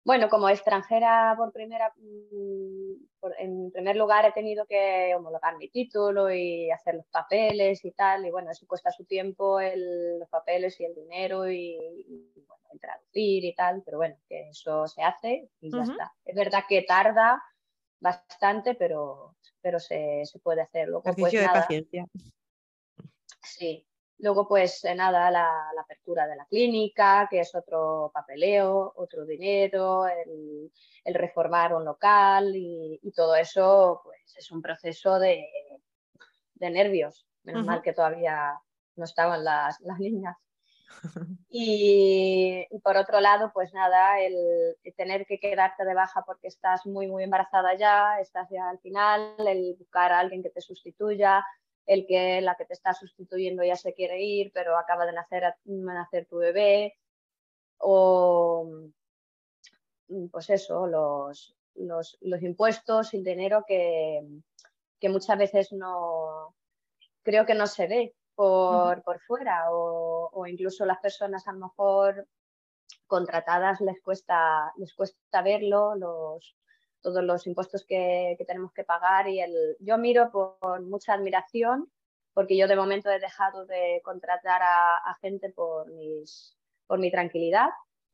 Bueno, 0.04 0.30
como 0.30 0.50
extranjera 0.50 1.36
por 1.38 1.52
primera, 1.52 1.94
mm, 1.96 2.94
en 3.38 3.72
primer 3.72 3.96
lugar 3.96 4.26
he 4.26 4.32
tenido 4.32 4.66
que 4.66 5.14
homologar 5.16 5.58
mi 5.58 5.70
título 5.70 6.32
y 6.32 6.72
hacer 6.72 6.96
los 6.96 7.06
papeles 7.08 7.86
y 7.86 7.92
tal, 7.92 8.26
y 8.26 8.32
bueno, 8.32 8.50
eso 8.50 8.66
cuesta 8.68 8.92
su 8.92 9.06
tiempo, 9.06 9.60
los 9.62 10.30
papeles 10.30 10.80
y 10.80 10.86
el 10.86 10.96
dinero 10.96 11.50
y, 11.50 12.26
bueno, 12.48 12.64
el 12.74 12.80
traducir 12.80 13.46
y 13.46 13.54
tal, 13.54 13.84
pero 13.86 13.98
bueno, 13.98 14.18
que 14.28 14.50
eso 14.50 14.88
se 14.88 15.04
hace 15.04 15.50
y 15.60 15.72
ya 15.72 15.84
está. 15.84 16.12
Es 16.26 16.36
verdad 16.36 16.64
que 16.68 16.82
tarda 16.82 17.42
bastante, 18.00 18.74
pero, 18.74 19.36
pero 19.62 19.80
se, 19.80 20.26
se 20.26 20.40
puede 20.40 20.62
hacer. 20.62 20.88
Luego, 20.88 21.14
pues, 21.16 21.32
de 21.32 21.46
paciencia. 21.46 22.08
Sí, 23.44 23.86
Luego, 24.22 24.48
pues 24.48 24.86
eh, 24.86 24.94
nada, 24.94 25.32
la, 25.32 25.50
apertura 25.82 26.28
de 26.28 26.36
la 26.36 26.46
clínica, 26.46 27.28
que 27.28 27.40
es 27.40 27.56
otro 27.56 28.12
papeleo, 28.14 28.94
otro 28.96 29.26
dinero, 29.26 30.06
el, 30.08 30.72
reformar 31.06 31.74
un 31.74 31.84
local 31.84 32.56
y, 32.56 33.00
todo 33.16 33.36
eso, 33.36 34.02
pues 34.04 34.36
es 34.38 34.52
un 34.52 34.62
proceso 34.62 35.18
de, 35.18 35.48
nervios. 36.60 37.26
Menos 37.44 37.66
mal 37.66 37.82
que 37.82 37.94
todavía 37.94 38.54
no 38.96 39.06
estaban 39.06 39.44
las, 39.44 39.80
niñas. 40.00 40.38
Y, 41.50 42.68
por 42.84 42.98
otro 42.98 43.20
lado, 43.22 43.52
pues 43.54 43.74
nada, 43.74 44.20
el, 44.22 44.78
tener 44.96 45.26
que 45.26 45.40
quedarte 45.40 45.84
de 45.84 45.96
baja 45.96 46.24
porque 46.28 46.48
estás 46.48 46.86
muy, 46.86 47.08
muy 47.08 47.24
embarazada 47.24 47.76
ya, 47.76 48.20
estás 48.20 48.48
ya 48.52 48.70
al 48.70 48.80
final, 48.80 49.34
el 49.40 49.76
buscar 49.80 50.12
a 50.12 50.20
alguien 50.20 50.44
que 50.44 50.52
te 50.52 50.62
sustituya, 50.62 51.44
el 51.86 52.06
que 52.08 52.42
la 52.42 52.56
que 52.56 52.66
te 52.66 52.74
está 52.74 52.94
sustituyendo 52.94 53.64
ya 53.64 53.76
se 53.76 53.94
quiere 53.94 54.22
ir, 54.22 54.52
pero 54.54 54.78
acaba 54.78 55.06
de 55.06 55.14
nacer, 55.14 55.56
nacer 55.66 56.26
tu 56.28 56.38
bebé, 56.38 56.98
o 57.78 58.92
mm, 60.08 60.28
pues 60.30 60.50
eso, 60.50 60.88
los, 60.88 61.56
los, 61.76 62.44
impuestos, 62.44 63.14
el 63.14 63.24
dinero 63.24 63.64
que, 63.68 64.22
que, 65.00 65.10
muchas 65.10 65.38
veces 65.38 65.72
no 65.72 66.56
creo 67.24 67.46
que 67.46 67.56
no 67.56 67.68
se 67.68 67.88
ve 67.88 68.16
por, 68.36 69.04
por 69.04 69.20
fuera, 69.22 69.72
o, 69.72 70.30
o, 70.32 70.48
incluso 70.48 70.86
las 70.86 71.00
personas 71.00 71.48
a 71.48 71.54
lo 71.54 71.60
mejor 71.60 72.28
contratadas 73.08 73.82
les 73.82 74.02
cuesta, 74.02 74.72
les 74.78 74.94
cuesta 74.94 75.42
verlo, 75.42 75.96
los, 75.96 76.56
todos 77.02 77.24
los 77.24 77.48
impuestos 77.48 77.86
que, 77.86 78.38
tenemos 78.48 78.72
que 78.74 78.84
pagar 78.84 79.28
y 79.28 79.40
el, 79.42 79.78
yo 79.80 79.98
miro 79.98 80.32
por 80.32 80.82
mucha 80.82 81.14
admiración 81.14 81.92
porque 82.34 82.58
yo 82.58 82.68
de 82.68 82.76
momento 82.76 83.10
he 83.10 83.20
dejado 83.20 83.66
de 83.66 84.02
contratar 84.04 84.62
a, 84.64 85.18
gente 85.22 85.50
por, 85.50 85.92
mis, 85.92 86.58
por 86.88 87.00
mi 87.00 87.12
tranquilidad, 87.12 87.70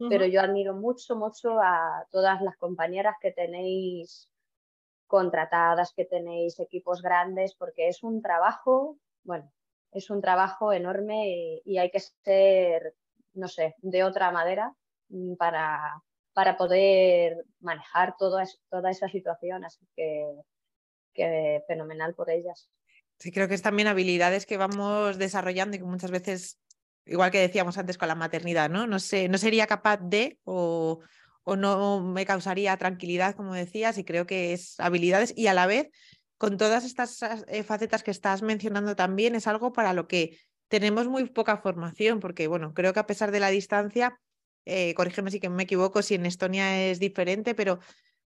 pero 0.10 0.26
yo 0.26 0.42
admiro 0.42 0.76
mucho, 0.76 1.16
mucho 1.16 1.60
a 1.60 2.06
todas 2.12 2.42
las 2.42 2.56
compañeras 2.58 3.16
que 3.20 3.32
tenéis 3.32 4.30
contratadas, 5.08 5.94
que 5.94 6.06
tenéis 6.06 6.60
equipos 6.60 7.02
grandes, 7.02 7.56
porque 7.56 7.88
es 7.88 8.04
un 8.04 8.22
trabajo, 8.22 8.98
bueno, 9.24 9.52
es 9.92 10.10
un 10.10 10.22
trabajo 10.22 10.74
enorme 10.74 11.62
y 11.64 11.78
hay 11.78 11.90
que 11.90 12.00
ser, 12.00 12.96
no 13.34 13.48
sé, 13.48 13.76
de 13.80 14.04
otra 14.04 14.32
manera 14.32 14.76
mm, 15.10 15.36
para, 15.36 16.04
para 16.38 16.56
poder 16.56 17.46
manejar 17.62 18.16
toda 18.16 18.44
esa 18.92 19.10
situación. 19.10 19.66
Así 19.66 19.84
que, 19.96 21.64
fenomenal 21.66 22.14
por 22.14 22.30
ellas. 22.30 22.70
Sí, 23.18 23.32
creo 23.32 23.48
que 23.48 23.56
es 23.56 23.64
también 23.64 23.88
habilidades 23.88 24.46
que 24.46 24.56
vamos 24.56 25.18
desarrollando 25.18 25.76
y 25.76 25.80
que 25.80 25.86
muchas 25.86 26.12
veces, 26.12 26.60
igual 27.08 27.32
que 27.32 27.40
decíamos 27.40 27.80
antes 27.80 27.98
con 27.98 28.08
la 28.08 28.14
maternidad, 28.14 28.70
¿no? 28.70 28.86
No, 28.86 29.00
sé, 29.00 29.30
no 29.30 29.40
sería 29.40 29.66
capaz 29.66 29.98
de 29.98 30.38
o, 30.44 31.00
o 31.42 31.56
no 31.56 32.02
me 32.02 32.24
causaría 32.28 32.78
tranquilidad, 32.78 33.34
como 33.34 33.56
decías, 33.56 33.98
y 33.98 34.04
creo 34.04 34.28
que 34.28 34.54
es 34.54 34.80
habilidades 34.80 35.34
y 35.36 35.48
a 35.48 35.56
la 35.56 35.66
vez, 35.66 35.90
con 36.38 36.58
todas 36.58 36.86
estas 36.86 37.20
eh, 37.48 37.64
facetas 37.64 38.04
que 38.04 38.12
estás 38.12 38.44
mencionando 38.44 38.96
también, 38.96 39.34
es 39.34 39.48
algo 39.48 39.74
para 39.74 39.92
lo 39.94 40.08
que 40.08 40.38
tenemos 40.68 41.08
muy 41.08 41.28
poca 41.32 41.58
formación, 41.58 42.20
porque 42.20 42.46
bueno, 42.46 42.76
creo 42.76 42.94
que 42.94 43.00
a 43.00 43.08
pesar 43.08 43.32
de 43.32 43.40
la 43.40 43.50
distancia, 43.50 44.20
eh, 44.68 44.94
corrígeme 44.94 45.32
si 45.32 45.40
que 45.40 45.50
me 45.50 45.64
equivoco, 45.64 46.02
si 46.02 46.16
en 46.16 46.26
Estonia 46.26 46.90
es 46.90 47.00
diferente, 47.00 47.56
pero 47.56 47.80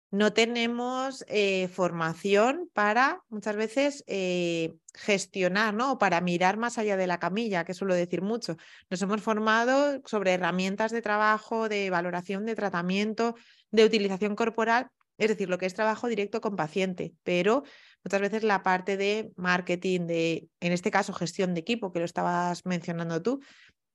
no 0.10 0.32
tenemos 0.32 1.26
eh, 1.28 1.68
formación 1.68 2.70
para 2.74 3.22
muchas 3.30 3.56
veces 3.58 4.04
eh, 4.08 4.76
gestionar, 4.94 5.74
¿no? 5.74 5.98
Para 5.98 6.22
mirar 6.22 6.58
más 6.58 6.78
allá 6.78 6.96
de 6.96 7.08
la 7.08 7.20
camilla, 7.20 7.66
que 7.66 7.74
suelo 7.74 7.94
decir 7.94 8.22
mucho. 8.22 8.56
Nos 8.90 9.02
hemos 9.02 9.22
formado 9.22 10.02
sobre 10.06 10.34
herramientas 10.34 10.92
de 10.92 11.02
trabajo, 11.02 11.68
de 11.68 11.90
valoración, 11.90 12.46
de 12.46 12.56
tratamiento, 12.56 13.36
de 13.72 13.84
utilización 13.84 14.36
corporal, 14.36 14.88
es 15.18 15.30
decir, 15.30 15.50
lo 15.50 15.58
que 15.58 15.66
es 15.66 15.74
trabajo 15.74 16.08
directo 16.08 16.42
con 16.42 16.56
paciente, 16.56 17.14
pero 17.24 17.64
muchas 18.04 18.22
veces 18.22 18.44
la 18.44 18.64
parte 18.64 18.98
de 18.98 19.32
marketing, 19.36 20.02
de, 20.02 20.48
en 20.60 20.72
este 20.72 20.92
caso, 20.92 21.12
gestión 21.12 21.54
de 21.54 21.62
equipo, 21.62 21.92
que 21.92 22.00
lo 22.00 22.06
estabas 22.06 22.66
mencionando 22.66 23.22
tú, 23.22 23.42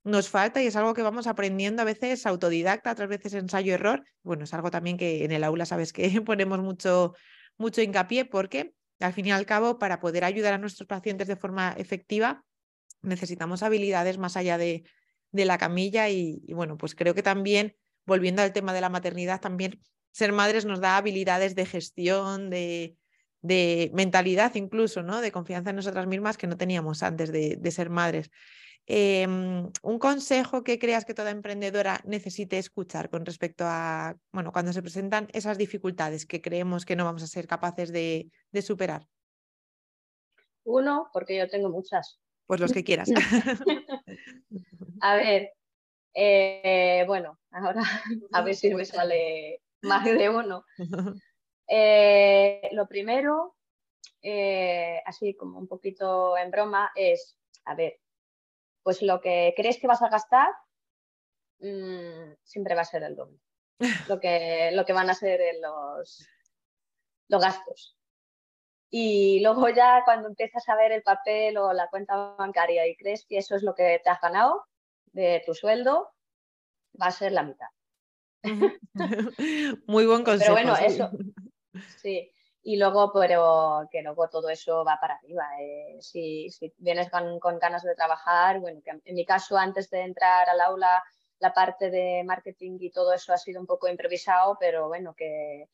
nos 0.03 0.29
falta 0.29 0.61
y 0.61 0.67
es 0.67 0.75
algo 0.75 0.93
que 0.93 1.01
vamos 1.01 1.27
aprendiendo 1.27 1.81
a 1.81 1.85
veces 1.85 2.25
autodidacta, 2.25 2.91
otras 2.91 3.09
veces 3.09 3.33
ensayo-error. 3.33 4.03
Bueno, 4.21 4.43
es 4.43 4.53
algo 4.53 4.69
también 4.69 4.97
que 4.97 5.23
en 5.23 5.31
el 5.31 5.43
aula 5.43 5.65
sabes 5.65 5.93
que 5.93 6.09
ponemos 6.25 6.59
mucho, 6.59 7.13
mucho 7.57 7.81
hincapié 7.81 8.25
porque 8.25 8.73
al 8.99 9.13
fin 9.13 9.27
y 9.27 9.31
al 9.31 9.45
cabo 9.45 9.79
para 9.79 9.99
poder 9.99 10.23
ayudar 10.23 10.53
a 10.53 10.57
nuestros 10.57 10.87
pacientes 10.87 11.27
de 11.27 11.35
forma 11.35 11.73
efectiva 11.77 12.43
necesitamos 13.01 13.63
habilidades 13.63 14.17
más 14.17 14.35
allá 14.37 14.57
de, 14.57 14.83
de 15.31 15.45
la 15.45 15.57
camilla 15.57 16.09
y, 16.09 16.41
bueno, 16.53 16.77
pues 16.77 16.95
creo 16.95 17.13
que 17.13 17.23
también, 17.23 17.75
volviendo 18.05 18.41
al 18.41 18.53
tema 18.53 18.73
de 18.73 18.81
la 18.81 18.89
maternidad, 18.89 19.41
también 19.41 19.79
ser 20.11 20.31
madres 20.31 20.65
nos 20.65 20.79
da 20.79 20.97
habilidades 20.97 21.55
de 21.55 21.65
gestión, 21.65 22.49
de, 22.49 22.95
de 23.41 23.91
mentalidad 23.93 24.55
incluso, 24.55 25.03
¿no? 25.03 25.21
De 25.21 25.31
confianza 25.31 25.71
en 25.71 25.75
nosotras 25.75 26.07
mismas 26.07 26.37
que 26.37 26.47
no 26.47 26.55
teníamos 26.55 27.03
antes 27.03 27.31
de, 27.31 27.57
de 27.59 27.71
ser 27.71 27.89
madres. 27.89 28.29
Em, 28.85 29.71
un 29.81 29.97
consejo 29.97 30.63
que 30.63 30.77
creas 30.77 31.05
que 31.05 31.13
toda 31.13 31.31
emprendedora 31.31 32.01
necesite 32.03 32.57
escuchar 32.57 33.09
con 33.09 33.25
respecto 33.25 33.63
a, 33.65 34.17
bueno, 34.33 34.51
cuando 34.51 34.73
se 34.73 34.81
presentan 34.81 35.29
esas 35.31 35.57
dificultades 35.57 36.25
que 36.25 36.41
creemos 36.41 36.85
que 36.85 36.97
no 36.97 37.05
vamos 37.05 37.23
a 37.23 37.27
ser 37.27 37.47
capaces 37.47 37.93
de, 37.93 38.29
superar. 38.61 39.07
Uno, 40.65 41.09
porque 41.13 41.37
yo 41.37 41.47
tengo 41.47 41.69
muchas. 41.69 42.19
Pues 42.45 42.59
los 42.59 42.73
que 42.73 42.83
quieras. 42.83 43.09
a 45.01 45.15
ver, 45.15 45.53
eh, 46.13 47.05
bueno, 47.07 47.39
ahora 47.51 47.83
a 48.33 48.41
ver 48.41 48.55
si 48.55 48.73
me 48.73 48.83
sale 48.83 49.61
más 49.81 50.03
de 50.03 50.29
uno. 50.29 50.65
Eh, 51.67 52.69
lo 52.73 52.87
primero, 52.87 53.55
eh, 54.21 55.01
así 55.05 55.35
como 55.35 55.57
un 55.57 55.67
poquito 55.67 56.37
en 56.37 56.51
broma, 56.51 56.91
es, 56.95 57.37
a 57.65 57.75
ver, 57.75 57.99
pues 58.83 59.01
lo 59.01 59.21
que 59.21 59.53
crees 59.55 59.79
que 59.79 59.87
vas 59.87 60.01
a 60.01 60.09
gastar 60.09 60.49
mm, 61.59 62.33
siempre 62.43 62.75
va 62.75 62.81
a 62.81 62.85
ser 62.85 63.03
el 63.03 63.15
doble. 63.15 63.39
Lo 64.07 64.19
que, 64.19 64.69
lo 64.71 64.85
que 64.85 64.93
van 64.93 65.09
a 65.09 65.13
ser 65.13 65.41
los, 65.59 66.25
los 67.27 67.41
gastos. 67.41 67.97
Y 68.89 69.41
luego 69.41 69.67
ya 69.69 70.03
cuando 70.05 70.27
empiezas 70.27 70.69
a 70.69 70.75
ver 70.75 70.91
el 70.91 71.01
papel 71.01 71.57
o 71.57 71.73
la 71.73 71.89
cuenta 71.89 72.35
bancaria 72.37 72.87
y 72.87 72.95
crees 72.95 73.25
que 73.25 73.39
eso 73.39 73.55
es 73.55 73.63
lo 73.63 73.73
que 73.73 73.99
te 74.03 74.09
has 74.09 74.21
ganado 74.21 74.67
de 75.11 75.41
tu 75.45 75.55
sueldo, 75.55 76.13
va 77.01 77.07
a 77.07 77.11
ser 77.11 77.31
la 77.31 77.43
mitad. 77.43 77.67
Muy 79.87 80.05
buen 80.05 80.23
consejo. 80.23 80.53
Pero 80.55 80.73
bueno, 80.73 80.75
eso, 80.77 81.09
sí, 82.01 82.31
y 82.63 82.77
luego, 82.77 83.11
pero 83.11 83.87
que 83.91 84.01
luego 84.01 84.29
todo 84.29 84.49
eso 84.49 84.85
va 84.85 84.97
para 84.99 85.15
arriba. 85.15 85.45
Eh, 85.59 85.97
si, 85.99 86.47
vienes 86.77 87.09
con, 87.09 87.59
ganas 87.59 87.83
de 87.83 87.93
trabajar, 87.93 88.59
bueno, 88.61 88.81
que 88.83 88.91
en 89.03 89.15
mi 89.15 89.25
caso, 89.25 89.57
antes 89.57 89.89
de 89.89 90.01
entrar 90.01 90.49
al 90.49 90.61
aula, 90.61 91.03
la 91.39 91.53
parte 91.53 91.91
de 91.91 92.23
marketing 92.23 92.77
y 92.79 92.89
todo 92.89 93.13
eso 93.13 93.33
ha 93.33 93.37
sido 93.37 93.59
un 93.59 93.67
poco 93.67 93.89
improvisado, 93.89 94.57
pero 94.59 94.87
bueno, 94.87 95.13
que 95.13 95.67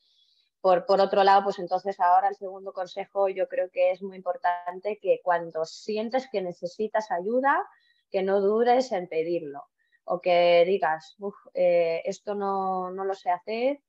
por, 0.60 0.84
por 0.84 1.00
otro 1.00 1.22
lado, 1.22 1.44
pues 1.44 1.60
entonces 1.60 2.00
ahora 2.00 2.28
el 2.28 2.34
segundo 2.36 2.72
consejo 2.72 3.28
yo 3.28 3.46
creo 3.48 3.70
que 3.70 3.92
es 3.92 4.02
muy 4.02 4.16
importante 4.16 4.98
que 5.00 5.20
cuando 5.22 5.64
sientes 5.64 6.28
que 6.30 6.42
necesitas 6.42 7.12
ayuda, 7.12 7.64
que 8.10 8.22
no 8.24 8.40
dures 8.40 8.90
en 8.90 9.08
pedirlo 9.08 9.64
o 10.04 10.20
que 10.20 10.64
digas, 10.66 11.16
eh, 11.54 12.02
esto 12.04 12.34
no, 12.34 12.90
no, 12.90 13.04
lo 13.04 13.14
sé 13.14 13.30
hacer, 13.30 13.80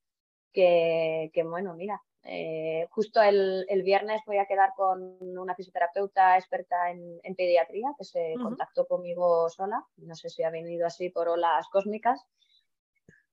que, 0.53 1.31
que 1.33 1.43
bueno, 1.43 1.73
mira, 1.73 1.99
eh, 2.23 2.87
justo 2.91 3.21
el, 3.21 3.65
viernes 3.83 4.21
voy 4.25 4.37
a 4.37 4.45
quedar 4.45 4.73
con 4.75 5.17
una 5.37 5.55
fisioterapeuta 5.55 6.37
experta 6.37 6.91
en, 6.91 7.35
pediatría 7.35 7.93
que 7.97 8.03
se 8.03 8.35
contactó 8.41 8.85
conmigo 8.85 9.49
sola. 9.49 9.83
No 9.97 10.15
sé 10.15 10.29
si 10.29 10.43
ha 10.43 10.49
venido 10.49 10.85
así 10.85 11.09
por 11.09 11.29
olas 11.29 11.67
cósmicas. 11.69 12.21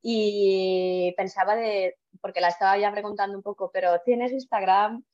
Y 0.01 1.13
pensaba 1.17 1.57
de, 1.57 1.99
porque 2.21 2.41
la 2.41 2.49
estaba 2.49 2.79
ya 2.79 2.93
preguntando 2.93 3.37
un 3.37 3.43
poco, 3.43 3.71
pero 3.73 4.01
¿tienes 4.05 4.33
Instagram? 4.33 5.05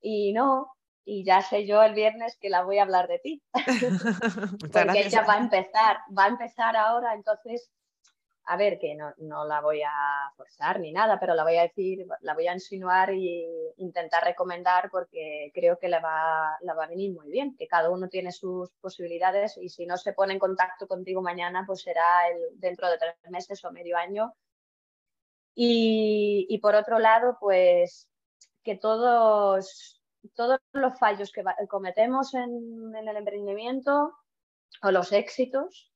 Y 0.00 0.32
no, 0.32 0.70
y 1.04 1.24
ya 1.24 1.40
sé 1.42 1.66
yo 1.66 1.82
el 1.82 1.94
viernes 1.94 2.36
que 2.38 2.50
la 2.50 2.62
voy 2.62 2.78
a 2.78 2.82
hablar 2.82 3.08
de 3.08 3.18
ti. 3.18 3.42
porque 4.72 5.06
ella 5.06 5.22
va 5.22 5.34
a 5.34 5.38
empezar, 5.38 5.98
va 6.16 6.24
a 6.26 6.28
empezar 6.28 6.76
ahora, 6.76 7.14
entonces 7.14 7.70
a 8.46 8.56
ver, 8.56 8.78
que 8.78 8.94
no, 8.94 9.12
no, 9.18 9.46
la 9.46 9.60
voy 9.60 9.82
a 9.82 10.32
forzar 10.36 10.78
ni 10.78 10.92
nada, 10.92 11.18
pero 11.18 11.34
la 11.34 11.44
voy 11.44 11.56
a 11.56 11.62
decir, 11.62 12.06
la 12.20 12.34
voy 12.34 12.46
a 12.46 12.52
insinuar 12.52 13.10
e 13.10 13.72
intentar 13.78 14.22
recomendar 14.22 14.90
porque 14.90 15.50
creo 15.54 15.78
que 15.78 15.88
le 15.88 16.00
va, 16.00 16.56
la 16.60 16.74
va 16.74 16.84
a 16.84 16.88
venir 16.88 17.12
muy 17.12 17.30
bien, 17.30 17.56
que 17.56 17.66
cada 17.66 17.90
uno 17.90 18.08
tiene 18.08 18.32
sus 18.32 18.70
posibilidades 18.80 19.56
y 19.56 19.70
si 19.70 19.86
no 19.86 19.96
se 19.96 20.12
pone 20.12 20.34
en 20.34 20.38
contacto 20.38 20.86
contigo 20.86 21.22
mañana, 21.22 21.64
pues 21.66 21.82
será 21.82 22.28
el, 22.28 22.60
dentro 22.60 22.90
de 22.90 22.98
tres 22.98 23.14
meses 23.30 23.64
o 23.64 23.72
medio 23.72 23.96
año. 23.96 24.34
Y, 25.54 26.46
y 26.50 26.58
por 26.58 26.74
otro 26.74 26.98
lado, 26.98 27.38
pues 27.40 28.08
que 28.62 28.76
todos, 28.76 30.02
todos 30.34 30.58
los 30.72 30.98
fallos 30.98 31.32
que 31.32 31.44
cometemos 31.68 32.34
en, 32.34 32.94
en 32.94 33.08
el 33.08 33.16
emprendimiento 33.16 34.12
o 34.82 34.90
los 34.90 35.12
éxitos, 35.12 35.92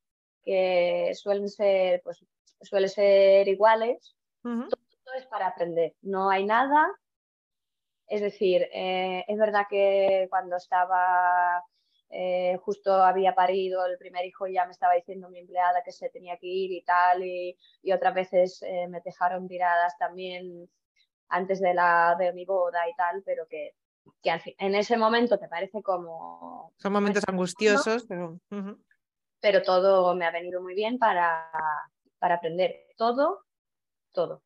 que 0.49 1.13
suelen 1.15 1.49
ser 1.49 2.01
pues, 2.03 2.25
suele 2.61 2.89
ser 2.89 3.49
iguales, 3.49 4.17
todo, 4.43 5.15
es 5.17 5.27
para 5.27 5.49
aprender, 5.49 5.95
no 6.03 6.31
hay 6.31 6.45
nada. 6.45 6.89
Es 8.07 8.23
decir, 8.23 8.67
eh, 8.73 9.25
es 9.29 9.39
verdad 9.39 9.67
que 9.69 10.27
cuando 10.31 10.57
estaba, 10.57 11.63
eh, 12.09 12.57
justo 12.63 12.95
había 12.95 13.35
parido 13.35 13.85
el 13.85 13.99
primer 13.99 14.25
hijo, 14.25 14.47
ya 14.47 14.65
me 14.65 14.73
estaba 14.73 14.95
diciendo 14.95 15.29
mi 15.29 15.39
empleada 15.39 15.83
que 15.85 15.93
se 15.93 16.09
tenía 16.09 16.39
que 16.39 16.47
ir 16.47 16.73
y 16.73 16.83
tal, 16.83 17.23
y, 17.23 17.57
otras 17.93 18.15
veces 18.15 18.63
eh, 18.63 18.89
me 18.89 19.01
dejaron 19.05 19.47
tiradas 19.47 19.97
también 19.99 20.69
antes 21.29 21.61
de, 21.61 21.75
la, 21.75 22.17
de 22.19 22.33
mi 22.33 22.47
boda 22.47 22.89
y 22.89 22.95
tal, 22.95 23.23
pero 23.25 23.47
que, 23.47 23.75
que 24.23 24.55
en 24.59 24.75
ese 24.75 24.97
momento 24.97 25.39
te 25.39 25.49
parece 25.49 25.83
como... 25.83 26.73
Son 26.79 26.93
momentos 26.93 27.25
angustiosos, 27.29 28.07
pero... 28.07 28.39
Pero 29.41 29.63
todo 29.63 30.17
me 30.17 30.27
ha 30.27 30.33
venido 30.33 30.61
muy 30.61 30.75
bien 30.75 30.99
para, 30.99 31.49
para 32.19 32.37
aprender 32.37 32.87
todo, 32.97 33.45
todo. 34.13 34.43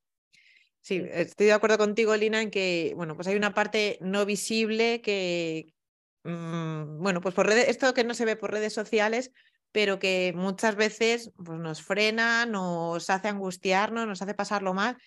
Sí, 0.80 1.00
estoy 1.12 1.46
de 1.46 1.52
acuerdo 1.52 1.78
contigo, 1.78 2.16
Lina, 2.16 2.42
en 2.42 2.50
que, 2.50 2.92
bueno, 2.96 3.14
pues 3.14 3.28
hay 3.28 3.36
una 3.36 3.54
parte 3.54 3.98
no 4.00 4.26
visible 4.26 5.00
que, 5.00 5.72
mm, 6.24 7.00
bueno, 7.00 7.20
pues 7.20 7.34
por 7.34 7.46
redes, 7.46 7.68
esto 7.68 7.94
que 7.94 8.02
no 8.04 8.14
se 8.14 8.24
ve 8.24 8.34
por 8.36 8.50
redes 8.50 8.72
sociales, 8.72 9.30
pero 9.70 9.98
que 9.98 10.32
muchas 10.34 10.74
veces 10.74 11.32
pues, 11.36 11.58
nos 11.58 11.82
frena, 11.82 12.46
nos 12.46 13.10
hace 13.10 13.28
angustiarnos, 13.28 14.06
nos 14.06 14.22
hace 14.22 14.34
pasarlo 14.34 14.74
mal. 14.74 14.98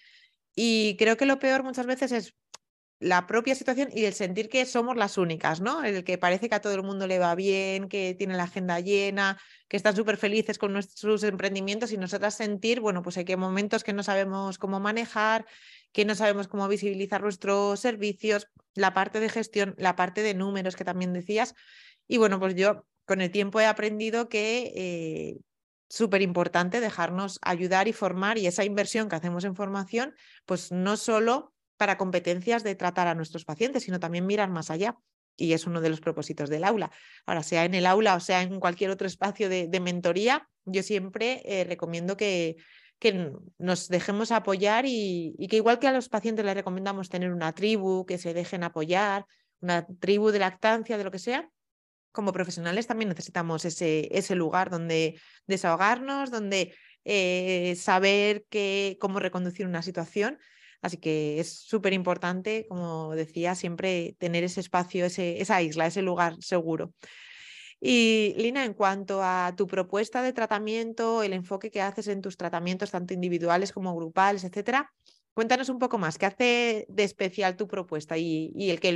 Y 0.56 0.96
creo 0.98 1.18
que 1.18 1.26
lo 1.26 1.40
peor 1.40 1.64
muchas 1.64 1.86
veces 1.86 2.12
es 2.14 2.36
la 3.00 3.28
propia 3.28 3.56
situación 3.56 3.90
y 3.94 4.06
el 4.06 4.14
sentir 4.14 4.48
que 4.48 4.66
somos 4.66 4.96
las 4.96 5.18
únicas, 5.18 5.60
¿no? 5.60 5.84
El 5.84 6.04
que 6.04 6.18
parece 6.18 6.48
que 6.48 6.56
a 6.56 6.62
todo 6.62 6.74
el 6.74 6.84
mundo 6.84 7.08
le 7.08 7.20
va 7.20 7.36
bien, 7.36 7.90
que 7.90 8.16
tiene 8.18 8.36
la 8.36 8.44
agenda 8.44 8.80
llena, 8.80 9.38
que 9.68 9.78
están 9.78 9.96
súper 9.96 10.18
felices 10.18 10.58
con 10.58 10.72
nuestros 10.72 11.24
emprendimientos 11.24 11.92
y 11.92 11.98
nosotras 11.98 12.36
sentir, 12.36 12.80
bueno, 12.80 13.02
pues 13.02 13.18
hay 13.18 13.26
que 13.26 13.38
momentos 13.38 13.84
que 13.84 13.94
no 13.94 14.02
sabemos 14.04 14.58
cómo 14.58 14.80
manejar, 14.80 15.46
que 15.92 16.06
no 16.06 16.16
sabemos 16.16 16.48
cómo 16.48 16.68
visibilizar 16.68 17.22
nuestros 17.22 17.80
servicios, 17.80 18.48
la 18.74 18.94
parte 18.94 19.20
de 19.20 19.30
gestión, 19.30 19.76
la 19.78 19.96
parte 19.96 20.22
de 20.22 20.34
números 20.34 20.76
que 20.76 20.86
también 20.86 21.14
decías. 21.14 21.54
Y 22.08 22.18
bueno, 22.18 22.40
pues 22.40 22.56
yo 22.56 22.86
con 23.06 23.22
el 23.22 23.32
tiempo 23.32 23.60
he 23.60 23.66
aprendido 23.66 24.30
que 24.30 24.72
eh, 24.76 25.38
súper 25.90 26.22
importante 26.22 26.80
dejarnos 26.80 27.40
ayudar 27.42 27.88
y 27.88 27.94
formar 27.94 28.38
y 28.38 28.48
esa 28.48 28.64
inversión 28.64 29.10
que 29.10 29.16
hacemos 29.16 29.44
en 29.44 29.56
formación, 29.56 30.16
pues 30.46 30.72
no 30.72 30.98
solo 30.98 31.55
para 31.78 31.98
competencias 31.98 32.64
de 32.64 32.76
tratar 32.76 33.08
a 33.08 33.16
nuestros 33.16 33.46
pacientes, 33.46 33.84
sino 33.84 34.00
también 34.00 34.26
mirar 34.26 34.50
más 34.50 34.72
allá. 34.72 34.98
Y 35.38 35.54
es 35.54 35.68
uno 35.68 35.82
de 35.82 35.90
los 35.90 36.00
propósitos 36.00 36.50
del 36.50 36.64
aula. 36.64 36.92
Ahora, 37.26 37.44
sea 37.44 37.66
en 37.66 37.74
el 37.74 37.86
aula 37.86 38.16
o 38.16 38.20
sea 38.20 38.42
en 38.42 38.60
cualquier 38.60 38.90
otro 38.90 39.06
espacio 39.06 39.50
de, 39.50 39.80
mentoría, 39.82 40.48
yo 40.64 40.82
siempre 40.82 41.42
eh, 41.46 41.66
recomiendo 41.66 42.16
que, 42.16 42.56
que 43.00 43.32
nos 43.58 43.90
dejemos 43.90 44.32
apoyar 44.32 44.86
y, 44.88 45.36
que 45.50 45.58
igual 45.58 45.80
que 45.80 45.88
a 45.88 45.92
los 45.92 46.10
pacientes 46.10 46.46
les 46.46 46.56
recomendamos 46.56 47.10
tener 47.10 47.32
una 47.32 47.54
tribu, 47.54 48.06
que 48.06 48.18
se 48.18 48.34
dejen 48.34 48.64
apoyar, 48.64 49.26
una 49.60 49.86
tribu 50.00 50.32
de 50.32 50.40
lactancia, 50.40 50.98
de 50.98 51.04
lo 51.04 51.12
que 51.12 51.20
sea, 51.20 51.50
como 52.12 52.32
profesionales 52.32 52.88
también 52.88 53.10
necesitamos 53.10 53.66
ese, 53.66 54.08
ese 54.12 54.36
lugar 54.36 54.70
donde 54.70 55.20
desahogarnos, 55.48 56.32
donde 56.32 56.74
eh, 57.04 57.76
saber 57.76 58.46
cómo 59.00 59.20
reconducir 59.20 59.68
una 59.68 59.82
situación. 59.82 60.40
Así 60.86 60.98
que 60.98 61.40
es 61.40 61.52
súper 61.52 61.94
importante, 61.94 62.68
como 62.70 63.16
decía, 63.16 63.56
siempre 63.56 64.16
tener 64.20 64.44
ese 64.44 64.60
espacio, 64.60 65.04
esa 65.04 65.60
isla, 65.64 65.88
ese 65.88 66.04
lugar 66.04 66.36
seguro. 66.42 66.94
Y 67.82 68.36
Lina, 68.38 68.64
en 68.66 68.76
cuanto 68.76 69.24
a 69.24 69.56
tu 69.58 69.66
propuesta 69.66 70.22
de 70.22 70.32
tratamiento, 70.32 71.24
el 71.24 71.34
enfoque 71.34 71.72
que 71.72 71.82
haces 71.82 72.08
en 72.08 72.22
tus 72.22 72.38
tratamientos, 72.38 72.92
tanto 72.92 73.16
individuales 73.16 73.72
como 73.72 73.96
grupales, 73.96 74.44
etcétera, 74.44 74.94
cuéntanos 75.34 75.70
un 75.70 75.80
poco 75.80 75.98
más, 75.98 76.20
¿qué 76.20 76.28
hace 76.28 76.86
de 76.88 77.04
especial 77.04 77.58
tu 77.58 77.68
propuesta 77.68 78.16
y, 78.20 78.70
el 78.70 78.80
que 78.80 78.92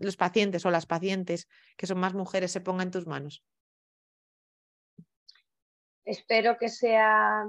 los 0.00 0.16
pacientes 0.16 0.66
o 0.66 0.70
las 0.72 0.86
pacientes, 0.86 1.46
que 1.76 1.86
son 1.86 2.00
más 2.00 2.14
mujeres, 2.14 2.50
se 2.50 2.60
pongan 2.60 2.88
en 2.88 2.90
tus 2.90 3.06
manos? 3.06 3.44
Espero 6.04 6.58
que 6.58 6.68
sea 6.68 7.44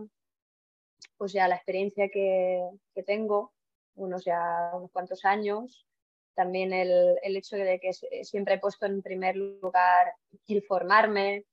pues 1.18 1.34
ya 1.34 1.48
la 1.48 1.56
experiencia 1.56 2.08
que 2.08 2.70
tengo, 3.04 3.52
unos 4.00 4.26
ya 4.26 4.72
unos 4.74 4.92
cuantos 4.92 5.26
años, 5.26 5.86
también 6.34 6.72
el, 6.74 7.18
el, 7.22 7.36
hecho 7.36 7.58
de 7.58 7.80
que 7.80 7.92
siempre 8.24 8.56
he 8.56 8.60
puesto 8.60 8.86
en 8.86 9.02
primer 9.02 9.36
lugar 9.36 10.14
el 10.48 10.64
formarme, 10.64 11.46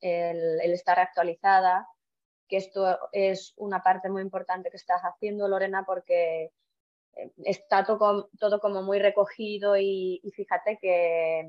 el, 0.00 0.60
el, 0.60 0.72
estar 0.72 0.98
actualizada, 0.98 1.86
que 2.48 2.56
esto 2.56 2.98
es 3.12 3.54
una 3.56 3.82
parte 3.82 4.10
muy 4.10 4.22
importante 4.22 4.70
que 4.70 4.76
estás 4.76 5.02
haciendo, 5.02 5.46
Lorena, 5.46 5.84
porque 5.86 6.50
eh, 7.14 7.30
está 7.44 7.84
todo, 7.84 8.28
todo 8.38 8.60
como 8.60 8.82
muy 8.82 8.98
recogido 8.98 9.76
y, 9.76 10.20
y 10.22 10.30
fíjate 10.32 10.78
que, 10.80 11.48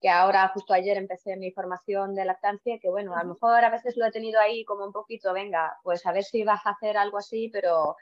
que, 0.00 0.08
ahora, 0.10 0.48
justo 0.48 0.74
ayer, 0.74 0.98
empecé 0.98 1.36
mi 1.36 1.50
formación 1.52 2.14
de 2.14 2.26
lactancia, 2.26 2.78
que 2.78 2.90
bueno, 2.90 3.14
a 3.14 3.22
lo 3.22 3.30
mejor 3.30 3.64
a 3.64 3.70
veces 3.70 3.96
lo 3.96 4.04
he 4.04 4.12
tenido 4.12 4.38
ahí 4.38 4.64
como 4.64 4.84
un 4.84 4.92
poquito, 4.92 5.32
venga, 5.32 5.78
pues 5.82 6.04
a 6.04 6.12
ver 6.12 6.24
si 6.24 6.44
vas 6.44 6.64
a 6.66 6.70
hacer 6.70 6.96
algo 6.96 7.18
así, 7.18 7.48
pero 7.50 7.96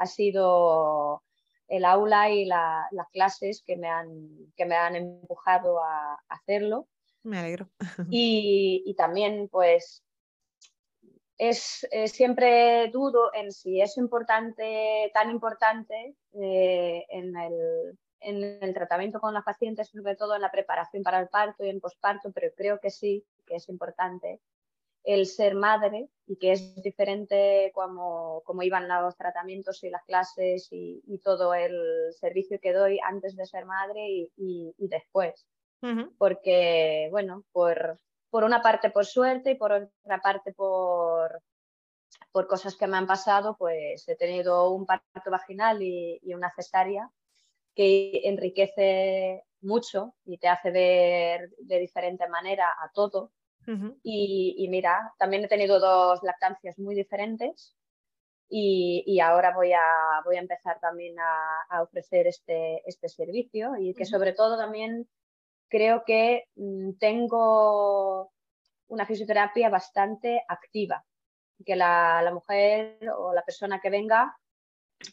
ha 0.00 0.06
sido 0.06 1.22
el 1.68 1.84
aula 1.84 2.30
y 2.30 2.46
las 2.46 3.08
clases 3.12 3.62
que 3.64 3.76
me 3.76 3.88
han, 3.88 4.50
que 4.56 4.64
me 4.64 4.74
han 4.74 4.96
empujado 4.96 5.78
a, 5.78 6.18
hacerlo. 6.28 6.88
Me 7.22 7.38
alegro. 7.38 7.68
Y, 8.10 8.94
también, 8.96 9.48
pues, 9.48 10.02
es, 11.36 11.86
siempre 12.06 12.88
dudo 12.88 13.30
en 13.34 13.52
si 13.52 13.80
es 13.82 13.98
importante, 13.98 15.10
tan 15.12 15.30
importante 15.30 16.14
eh, 16.32 17.04
en, 17.10 17.36
el, 17.36 17.98
en, 18.20 18.62
el, 18.62 18.72
tratamiento 18.72 19.20
con 19.20 19.34
las 19.34 19.44
pacientes, 19.44 19.90
sobre 19.90 20.16
todo 20.16 20.34
en 20.34 20.42
la 20.42 20.50
preparación 20.50 21.02
para 21.02 21.20
el 21.20 21.28
parto 21.28 21.62
y 21.62 21.68
en 21.68 21.80
posparto, 21.80 22.32
pero 22.32 22.48
creo 22.56 22.80
que 22.80 22.90
sí, 22.90 23.22
que 23.46 23.56
es 23.56 23.68
importante 23.68 24.40
el 25.14 25.26
ser 25.26 25.54
madre 25.54 26.08
y 26.26 26.36
que 26.36 26.52
es 26.52 26.82
diferente 26.82 27.72
como, 27.74 28.42
como 28.44 28.62
iban 28.62 28.88
los 28.88 29.16
tratamientos 29.16 29.82
y 29.82 29.90
las 29.90 30.04
clases 30.04 30.68
y, 30.70 31.20
todo 31.24 31.54
el 31.54 32.12
servicio 32.14 32.60
que 32.60 32.72
doy 32.72 32.98
antes 33.04 33.36
de 33.36 33.46
ser 33.46 33.66
madre 33.66 34.30
y, 34.36 34.74
después. 34.78 35.46
Porque, 36.18 37.08
bueno, 37.10 37.44
por, 37.52 37.98
por 38.30 38.44
una 38.44 38.62
parte 38.62 38.90
por 38.90 39.06
suerte 39.06 39.52
y 39.52 39.54
por 39.54 39.72
otra 39.72 40.20
parte 40.20 40.52
por, 40.52 41.42
por 42.32 42.46
cosas 42.46 42.76
que 42.76 42.86
me 42.86 42.96
han 42.96 43.06
pasado, 43.06 43.56
pues 43.58 44.06
he 44.08 44.16
tenido 44.16 44.70
un 44.70 44.86
parto 44.86 45.30
vaginal 45.30 45.82
y, 45.82 46.20
y 46.22 46.34
una 46.34 46.50
cesárea 46.50 47.10
que 47.74 48.20
enriquece 48.24 49.44
mucho 49.62 50.14
y 50.24 50.38
te 50.38 50.48
hace 50.48 50.70
ver 50.70 51.50
de 51.58 51.78
diferente 51.78 52.28
manera 52.28 52.70
a 52.70 52.90
todo 52.92 53.32
y, 54.02 54.66
mira, 54.68 55.14
también 55.18 55.44
he 55.44 55.48
tenido 55.48 55.78
dos 55.78 56.22
lactancias 56.22 56.78
muy 56.78 56.94
diferentes 56.94 57.76
y, 58.48 59.20
ahora 59.20 59.54
voy 59.54 59.72
a, 59.72 59.80
voy 60.24 60.36
a 60.36 60.40
empezar 60.40 60.80
también 60.80 61.16
a, 61.18 61.82
ofrecer 61.82 62.26
este, 62.26 62.82
este 62.88 63.08
servicio 63.08 63.76
y 63.78 63.94
que 63.94 64.04
sobre 64.04 64.32
todo 64.32 64.56
también 64.56 65.08
creo 65.68 66.04
que 66.04 66.48
mm, 66.56 66.92
tengo 66.98 68.32
una 68.88 69.06
fisioterapia 69.06 69.68
bastante 69.68 70.42
activa, 70.48 71.04
que 71.64 71.76
la, 71.76 72.20
la, 72.22 72.32
mujer 72.32 72.98
o 73.16 73.32
la 73.32 73.42
persona 73.42 73.80
que 73.80 73.90
venga 73.90 74.36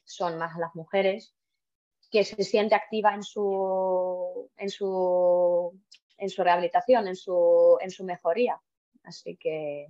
son 0.04 0.38
más 0.38 0.58
las 0.58 0.74
mujeres 0.76 1.36
que 2.10 2.24
se 2.24 2.44
siente 2.44 2.76
activa 2.76 3.14
en 3.14 3.24
su, 3.24 4.50
en 4.58 4.70
su 4.70 5.80
en 6.18 6.30
su 6.30 6.44
rehabilitación, 6.44 7.08
en 7.08 7.16
su, 7.16 7.78
en 7.82 7.92
su 7.92 8.04
mejoría. 8.04 8.60
Así 9.04 9.38
que... 9.38 9.88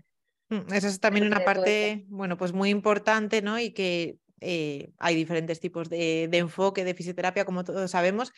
Mm, 0.49 0.73
esa 0.73 0.87
es 0.87 0.99
también 0.99 1.25
una 1.25 1.43
parte, 1.43 2.05
bueno, 2.07 2.37
pues 2.37 2.53
muy 2.53 2.69
importante, 2.69 3.41
¿no? 3.41 3.59
Y 3.59 3.71
que 3.71 4.17
eh, 4.39 4.91
hay 4.97 5.15
diferentes 5.15 5.59
tipos 5.59 5.89
de, 5.89 6.29
enfoque 6.31 6.83
de 6.83 6.93
fisioterapia, 6.93 7.45
como 7.45 7.63
todos 7.63 7.91
sabemos, 7.91 8.31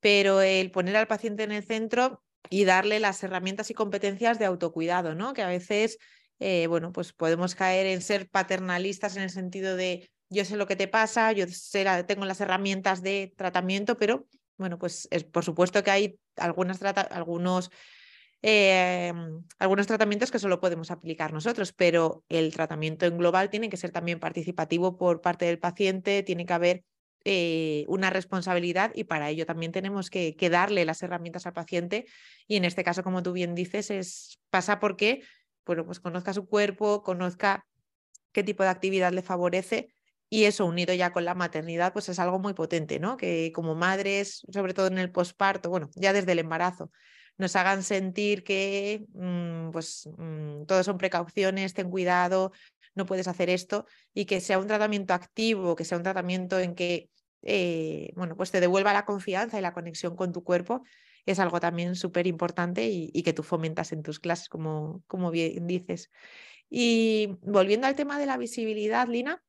pero 0.00 0.40
el 0.40 0.70
poner 0.70 0.96
al 0.96 1.06
paciente 1.06 1.44
en 1.44 1.52
el 1.52 1.62
centro 1.62 2.22
y 2.50 2.64
darle 2.64 2.98
las 2.98 3.22
herramientas 3.22 3.70
y 3.70 3.74
competencias 3.74 4.38
de 4.38 4.46
autocuidado, 4.46 5.14
¿no? 5.14 5.32
Que 5.32 5.42
a 5.42 5.48
veces, 5.48 5.98
eh, 6.40 6.66
bueno, 6.66 6.92
pues 6.92 7.12
podemos 7.12 7.54
caer 7.54 7.86
en 7.86 8.02
ser 8.02 8.28
paternalistas 8.28 9.16
en 9.16 9.22
el 9.22 9.30
sentido 9.30 9.76
de 9.76 10.10
yo 10.28 10.44
sé 10.44 10.56
lo 10.56 10.66
que 10.66 10.76
te 10.76 10.88
pasa, 10.88 11.32
yo 11.32 11.46
sé, 11.46 11.84
tengo 12.06 12.24
las 12.24 12.40
herramientas 12.40 13.02
de 13.02 13.34
tratamiento, 13.36 13.98
pero 13.98 14.26
bueno, 14.56 14.78
pues 14.78 15.06
es, 15.10 15.24
por 15.24 15.44
supuesto 15.44 15.82
que 15.84 15.90
hay 15.90 16.18
algunas 16.36 16.80
algunos, 17.10 17.70
eh, 18.42 19.12
algunos 19.58 19.86
tratamientos 19.86 20.30
que 20.30 20.38
solo 20.38 20.60
podemos 20.60 20.90
aplicar 20.90 21.32
nosotros, 21.32 21.72
pero 21.72 22.24
el 22.28 22.52
tratamiento 22.52 23.06
en 23.06 23.18
global 23.18 23.50
tiene 23.50 23.68
que 23.68 23.76
ser 23.76 23.90
también 23.90 24.18
participativo 24.18 24.96
por 24.96 25.20
parte 25.20 25.44
del 25.44 25.58
paciente, 25.58 26.22
tiene 26.22 26.46
que 26.46 26.52
haber 26.52 26.84
eh, 27.24 27.84
una 27.86 28.10
responsabilidad 28.10 28.90
y 28.96 29.04
para 29.04 29.30
ello 29.30 29.46
también 29.46 29.70
tenemos 29.70 30.10
que, 30.10 30.34
darle 30.50 30.84
las 30.84 31.02
herramientas 31.02 31.46
al 31.46 31.52
paciente. 31.52 32.06
Y 32.48 32.56
en 32.56 32.64
este 32.64 32.82
caso, 32.82 33.04
como 33.04 33.22
tú 33.22 33.32
bien 33.32 33.54
dices, 33.54 33.90
es, 33.90 34.40
pasa 34.50 34.80
porque 34.80 35.22
bueno, 35.64 35.84
pues 35.86 36.00
conozca 36.00 36.32
su 36.32 36.46
cuerpo, 36.46 37.02
conozca 37.02 37.64
qué 38.32 38.42
tipo 38.42 38.64
de 38.64 38.70
actividad 38.70 39.12
le 39.12 39.22
favorece 39.22 39.91
y 40.32 40.46
eso 40.46 40.64
unido 40.64 40.94
ya 40.94 41.12
con 41.12 41.26
la 41.26 41.34
maternidad, 41.34 41.92
pues 41.92 42.08
es 42.08 42.18
algo 42.18 42.38
muy 42.38 42.54
potente, 42.54 42.98
¿no? 42.98 43.18
Que 43.18 43.52
como 43.54 43.74
madres, 43.74 44.40
sobre 44.50 44.72
todo 44.72 44.86
en 44.86 44.96
el 44.96 45.12
posparto, 45.12 45.68
bueno, 45.68 45.90
ya 45.94 46.14
desde 46.14 46.32
el 46.32 46.38
embarazo, 46.38 46.90
nos 47.36 47.54
hagan 47.54 47.82
sentir 47.82 48.42
que 48.42 49.04
mm, 49.12 49.72
pues 49.72 50.08
mm, 50.16 50.64
todo 50.64 50.82
son 50.84 50.96
precauciones, 50.96 51.74
ten 51.74 51.90
cuidado, 51.90 52.52
no 52.94 53.04
puedes 53.04 53.28
hacer 53.28 53.50
esto 53.50 53.84
y 54.14 54.24
que 54.24 54.40
sea 54.40 54.58
un 54.58 54.66
tratamiento 54.68 55.12
activo, 55.12 55.76
que 55.76 55.84
sea 55.84 55.98
un 55.98 56.04
tratamiento 56.04 56.58
en 56.58 56.74
que 56.74 57.10
eh, 57.42 58.10
bueno, 58.16 58.34
pues 58.34 58.50
te 58.50 58.60
devuelva 58.60 58.94
la 58.94 59.04
confianza 59.04 59.58
y 59.58 59.60
la 59.60 59.74
conexión 59.74 60.16
con 60.16 60.32
tu 60.32 60.42
cuerpo, 60.44 60.82
es 61.26 61.40
algo 61.40 61.60
también 61.60 61.94
súper 61.94 62.26
importante 62.26 62.88
y, 62.88 63.10
y, 63.12 63.22
que 63.22 63.34
tú 63.34 63.42
fomentas 63.42 63.92
en 63.92 64.02
tus 64.02 64.18
clases, 64.18 64.48
como, 64.48 65.02
como 65.08 65.30
bien 65.30 65.66
dices. 65.66 66.10
Y 66.70 67.36
volviendo 67.42 67.86
al 67.86 67.96
tema 67.96 68.18
de 68.18 68.24
la 68.24 68.38
visibilidad, 68.38 69.06
Lina, 69.08 69.42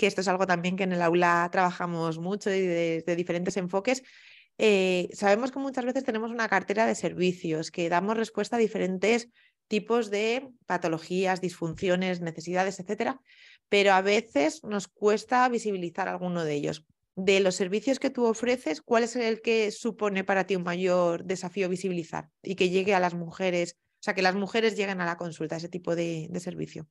que 0.00 0.06
esto 0.06 0.22
es 0.22 0.28
algo 0.28 0.46
también 0.46 0.76
que 0.76 0.84
en 0.84 0.94
el 0.94 1.02
aula 1.02 1.46
trabajamos 1.52 2.18
mucho 2.18 2.50
y 2.50 2.62
desde 2.62 3.16
diferentes 3.16 3.58
enfoques. 3.58 4.02
Eh, 4.56 5.10
sabemos 5.12 5.52
que 5.52 5.58
muchas 5.58 5.84
veces 5.84 6.04
tenemos 6.04 6.30
una 6.30 6.48
cartera 6.48 6.86
de 6.86 6.94
servicios 6.94 7.70
que 7.70 7.90
damos 7.90 8.16
respuesta 8.16 8.56
a 8.56 8.58
diferentes 8.58 9.28
tipos 9.68 10.10
de 10.10 10.48
patologías, 10.64 11.42
disfunciones, 11.42 12.22
necesidades, 12.22 12.80
etcétera, 12.80 13.20
pero 13.68 13.92
a 13.92 14.00
veces 14.00 14.64
nos 14.64 14.88
cuesta 14.88 15.46
visibilizar 15.50 16.08
alguno 16.08 16.44
de 16.44 16.54
ellos. 16.54 16.86
De 17.14 17.40
los 17.40 17.54
servicios 17.56 17.98
que 17.98 18.08
tú 18.08 18.24
ofreces, 18.24 18.80
¿cuál 18.80 19.04
es 19.04 19.16
el 19.16 19.42
que 19.42 19.70
supone 19.70 20.24
para 20.24 20.46
ti 20.46 20.56
un 20.56 20.62
mayor 20.62 21.24
desafío 21.24 21.68
visibilizar 21.68 22.30
y 22.42 22.54
que 22.54 22.70
llegue 22.70 22.94
a 22.94 23.00
las 23.00 23.12
mujeres, 23.12 23.76
o 23.76 24.02
sea, 24.02 24.14
que 24.14 24.22
las 24.22 24.34
mujeres 24.34 24.76
lleguen 24.76 25.02
a 25.02 25.04
la 25.04 25.18
consulta, 25.18 25.56
ese 25.56 25.68
tipo 25.68 25.94
de 25.94 26.30
servicio? 26.40 26.88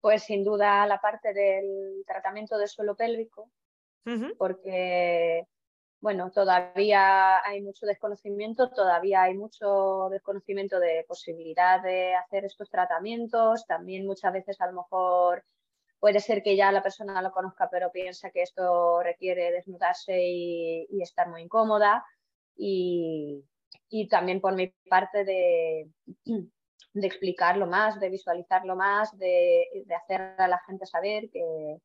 Pues 0.00 0.22
sin 0.24 0.44
duda 0.44 0.86
la 0.86 1.00
parte 1.00 1.32
del 1.34 2.04
tratamiento 2.06 2.56
del 2.56 2.68
suelo 2.68 2.96
pélvico, 2.96 3.50
porque 4.38 5.46
bueno, 6.00 6.30
todavía 6.30 7.44
hay 7.44 7.60
mucho 7.60 7.84
desconocimiento, 7.84 8.70
todavía 8.70 9.22
hay 9.22 9.34
mucho 9.34 10.08
desconocimiento 10.10 10.78
de 10.78 11.04
posibilidad 11.08 11.82
de 11.82 12.14
hacer 12.14 12.44
estos 12.44 12.70
tratamientos, 12.70 13.66
también 13.66 14.06
muchas 14.06 14.32
veces 14.32 14.60
a 14.60 14.66
lo 14.66 14.74
mejor 14.74 15.44
puede 15.98 16.20
ser 16.20 16.42
que 16.42 16.56
ya 16.56 16.70
la 16.70 16.82
persona 16.82 17.20
lo 17.20 17.32
conozca, 17.32 17.68
pero 17.70 17.90
piensa 17.90 18.30
que 18.30 18.42
esto 18.42 19.02
requiere 19.02 19.50
desnudarse 19.50 20.16
y, 20.20 21.02
estar 21.02 21.28
muy 21.28 21.42
incómoda. 21.42 22.04
Y, 22.56 23.44
y, 23.88 24.08
también 24.08 24.40
por 24.40 24.54
mi 24.54 24.68
parte 24.88 25.24
de, 25.24 25.90
de 26.92 27.06
explicarlo 27.06 27.66
más, 27.66 28.00
de 28.00 28.10
visualizarlo 28.10 28.76
más, 28.76 29.16
de, 29.18 29.66
de 29.86 29.94
hacer 29.94 30.34
a 30.38 30.48
la 30.48 30.58
gente 30.66 30.86
saber 30.86 31.30
que, 31.30 31.78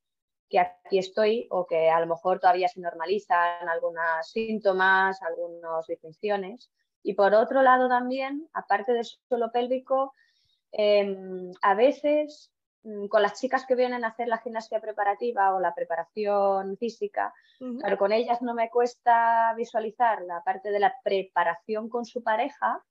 que 0.54 0.60
aquí 0.60 1.00
estoy 1.00 1.48
o 1.50 1.66
que 1.66 1.90
a 1.90 2.00
lo 2.00 2.06
mejor 2.06 2.40
todavía 2.40 2.68
se 2.68 2.80
normalizan 2.80 3.68
algunos 3.68 4.30
síntomas, 4.30 5.20
algunas 5.24 5.88
distinciones. 5.88 6.72
Y 7.02 7.16
por 7.16 7.34
otro 7.34 7.64
lado 7.64 7.90
también, 7.90 8.48
aparte 8.54 8.94
del 8.94 9.04
suelo 9.04 9.52
pélvico, 9.52 10.14
em, 10.72 11.52
a 11.64 11.74
veces 11.74 12.52
mm, 12.84 13.08
con 13.08 13.24
las 13.24 13.40
chicas 13.42 13.66
que 13.66 13.74
vienen 13.74 14.04
a 14.04 14.10
hacer 14.10 14.28
la 14.28 14.38
gimnasia 14.38 14.80
preparativa 14.80 15.56
o 15.56 15.60
la 15.60 15.74
preparación 15.74 16.78
física, 16.78 17.34
pero 17.82 17.98
con 17.98 18.12
ellas 18.12 18.42
no 18.42 18.54
me 18.54 18.70
cuesta 18.70 19.54
visualizar 19.56 20.22
la 20.22 20.44
parte 20.44 20.70
de 20.70 20.80
la 20.80 20.94
preparación 21.04 21.90
con 21.90 22.06
su 22.06 22.22
pareja, 22.22 22.84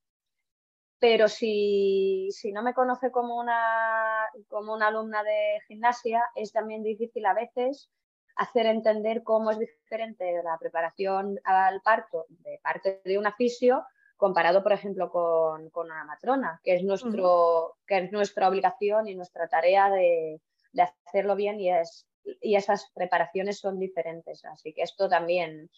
pero 1.02 1.26
si, 1.26 2.30
no 2.52 2.62
me 2.62 2.74
conoce 2.74 3.10
como 3.10 3.36
una, 3.36 4.24
como 4.46 4.72
una 4.72 4.86
alumna 4.86 5.24
de 5.24 5.58
gimnasia, 5.66 6.22
es 6.36 6.52
también 6.52 6.84
difícil 6.84 7.26
a 7.26 7.34
veces 7.34 7.90
hacer 8.36 8.66
entender 8.66 9.24
cómo 9.24 9.50
es 9.50 9.58
diferente 9.58 10.40
la 10.44 10.56
preparación 10.58 11.40
al 11.42 11.82
parto 11.82 12.26
de 12.28 12.60
parte 12.62 13.02
de 13.04 13.18
un 13.18 13.26
fisio 13.32 13.84
comparado, 14.16 14.62
por 14.62 14.74
ejemplo, 14.74 15.10
con, 15.10 15.72
una 15.74 16.04
matrona, 16.04 16.60
que 16.62 16.76
es, 16.76 16.84
nuestro, 16.84 17.78
que 17.84 17.98
es 17.98 18.12
nuestra 18.12 18.48
obligación 18.48 19.08
y 19.08 19.16
nuestra 19.16 19.48
tarea 19.48 19.90
de, 19.90 20.40
hacerlo 21.08 21.34
bien 21.34 21.58
y, 21.58 21.68
es, 21.68 22.06
y 22.40 22.54
esas 22.54 22.92
preparaciones 22.94 23.58
son 23.58 23.80
diferentes. 23.80 24.44
Así 24.44 24.72
que 24.72 24.82
esto 24.82 25.08
también 25.08 25.68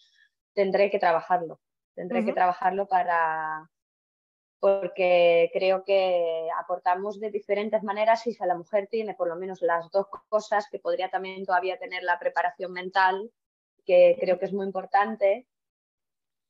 tendré 0.53 0.91
que 0.91 0.99
trabajarlo. 0.99 1.59
Tendré 1.95 2.23
que 2.23 2.33
trabajarlo 2.33 2.87
para, 2.87 3.71
porque 4.65 5.51
creo 5.53 5.83
que 5.83 6.47
aportamos 6.59 7.19
de 7.19 7.29
diferentes 7.29 7.83
maneras 7.83 8.25
y 8.25 8.33
si 8.33 8.43
la 8.43 8.57
mujer 8.57 8.87
tiene 8.89 9.13
por 9.13 9.27
lo 9.27 9.35
menos 9.35 9.61
las 9.61 9.91
dos 9.91 10.07
cosas, 10.27 10.67
que 10.71 10.79
podría 10.79 11.11
también 11.11 11.45
todavía 11.45 11.77
tener 11.77 12.01
la 12.01 12.17
preparación 12.17 12.73
mental, 12.73 13.29
que 13.85 14.17
creo 14.19 14.39
que 14.39 14.45
es 14.45 14.53
muy 14.53 14.65
importante, 14.65 15.45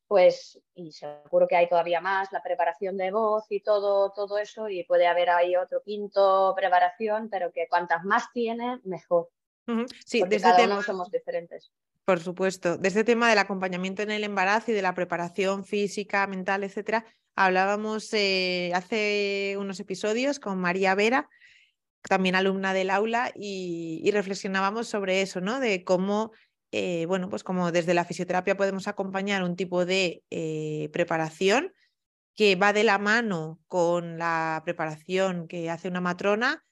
pues, 0.08 0.62
y 0.76 0.94
seguro 0.94 1.46
que 1.46 1.58
hay 1.58 1.68
todavía 1.68 2.00
más, 2.00 2.32
la 2.32 2.42
preparación 2.42 2.96
de 2.96 3.12
voz 3.12 3.48
y 3.50 3.60
todo, 3.60 4.14
todo 4.14 4.38
eso, 4.38 4.70
y 4.70 4.86
puede 4.86 5.08
haber 5.08 5.30
ahí 5.30 5.58
otro 5.58 5.82
quinto 5.84 6.54
preparación, 6.56 7.28
pero 7.30 7.52
que 7.52 7.68
cuantas 7.68 8.06
más 8.06 8.32
tiene, 8.32 8.80
mejor. 8.86 9.28
Sí, 10.06 10.22
porque 10.22 10.40
cada 10.40 10.64
uno 10.64 10.82
somos 10.84 11.12
diferentes. 11.12 11.70
Por 12.06 12.22
supuesto, 12.22 12.78
de 12.78 12.88
este 12.88 13.04
tema 13.04 13.30
del 13.30 13.40
acompañamiento 13.40 14.04
en 14.04 14.12
el 14.12 14.24
embarazo 14.24 14.72
y 14.72 14.74
de 14.74 14.84
la 14.84 14.94
preparación 14.94 15.66
física, 15.66 16.26
mental, 16.28 16.64
etcétera, 16.64 17.04
hablábamos 17.36 18.12
eh, 18.14 18.72
hace 18.74 19.56
unos 19.60 19.80
episodios 19.80 20.40
con 20.40 20.60
María 20.60 20.96
Vera, 20.96 21.30
también 22.02 22.36
alumna 22.36 22.74
del 22.74 22.90
aula, 22.90 23.32
y, 23.36 24.10
reflexionábamos 24.12 24.88
sobre 24.88 25.22
eso, 25.22 25.42
¿no? 25.42 25.60
De 25.60 25.84
cómo, 25.84 26.32
eh, 26.72 27.06
bueno, 27.08 27.30
pues 27.30 27.44
como 27.44 27.72
desde 27.72 27.94
la 27.94 28.06
fisioterapia 28.06 28.58
podemos 28.58 28.88
acompañar 28.88 29.44
un 29.44 29.56
tipo 29.56 29.86
de 29.86 30.24
eh, 30.30 30.90
preparación 30.94 31.74
que 32.36 32.56
va 32.56 32.74
de 32.74 32.84
la 32.84 32.98
mano 32.98 33.60
con 33.68 34.18
la 34.18 34.62
preparación 34.66 35.48
que 35.48 35.70
hace 35.70 35.88
una 35.88 36.02
matrona 36.02 36.66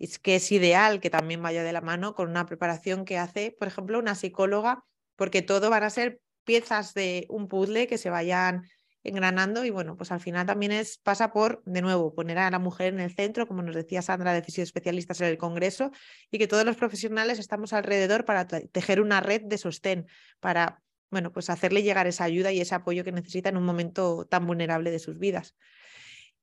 es 0.00 0.18
que 0.18 0.36
es 0.36 0.50
ideal 0.50 0.98
que 0.98 1.10
también 1.10 1.42
vaya 1.42 1.62
de 1.62 1.72
la 1.72 1.82
mano 1.82 2.14
con 2.14 2.30
una 2.30 2.46
preparación 2.46 3.04
que 3.04 3.18
hace, 3.18 3.54
por 3.58 3.68
ejemplo, 3.68 3.98
una 3.98 4.14
psicóloga, 4.14 4.82
porque 5.14 5.42
todo 5.42 5.68
van 5.68 5.82
a 5.82 5.90
ser 5.90 6.20
piezas 6.44 6.94
de 6.94 7.26
un 7.28 7.48
puzzle 7.48 7.86
que 7.86 7.98
se 7.98 8.08
vayan 8.08 8.62
engranando 9.02 9.64
y 9.64 9.70
bueno, 9.70 9.96
pues 9.96 10.12
al 10.12 10.20
final 10.20 10.46
también 10.46 10.72
es, 10.72 10.98
pasa 10.98 11.32
por, 11.32 11.62
de 11.64 11.82
nuevo, 11.82 12.14
poner 12.14 12.38
a 12.38 12.50
la 12.50 12.58
mujer 12.58 12.92
en 12.92 13.00
el 13.00 13.14
centro, 13.14 13.46
como 13.46 13.62
nos 13.62 13.74
decía 13.74 14.02
Sandra 14.02 14.32
de 14.32 14.42
Fisioespecialistas 14.42 15.20
en 15.20 15.28
el 15.28 15.38
Congreso, 15.38 15.90
y 16.30 16.38
que 16.38 16.46
todos 16.46 16.64
los 16.64 16.76
profesionales 16.76 17.38
estamos 17.38 17.72
alrededor 17.72 18.24
para 18.24 18.46
tejer 18.46 19.00
una 19.00 19.20
red 19.20 19.42
de 19.42 19.58
sostén, 19.58 20.06
para, 20.38 20.82
bueno, 21.10 21.32
pues 21.32 21.50
hacerle 21.50 21.82
llegar 21.82 22.06
esa 22.06 22.24
ayuda 22.24 22.52
y 22.52 22.60
ese 22.60 22.74
apoyo 22.74 23.04
que 23.04 23.12
necesita 23.12 23.48
en 23.48 23.56
un 23.56 23.64
momento 23.64 24.26
tan 24.26 24.46
vulnerable 24.46 24.90
de 24.90 24.98
sus 24.98 25.18
vidas. 25.18 25.54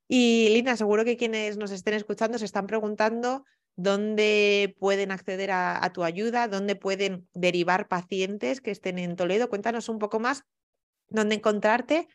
Y 0.07 0.49
Lina, 0.49 0.77
seguro 0.77 1.03
que 1.03 1.17
quienes 1.17 1.57
nos 1.57 1.71
estén 1.71 1.93
escuchando 1.93 2.37
se 2.37 2.45
están 2.45 2.65
preguntando 2.65 3.43
dónde 3.75 4.75
pueden 4.79 5.11
acceder 5.11 5.51
a, 5.51 5.91
tu 5.93 6.03
ayuda, 6.03 6.47
dónde 6.47 6.75
pueden 6.75 7.27
derivar 7.33 7.87
pacientes 7.87 8.61
que 8.61 8.71
estén 8.71 8.97
en 8.97 9.15
Toledo. 9.15 9.49
Cuéntanos 9.49 9.89
un 9.89 9.99
poco 9.99 10.19
más 10.19 10.45
dónde 11.09 11.35
encontrarte 11.35 12.07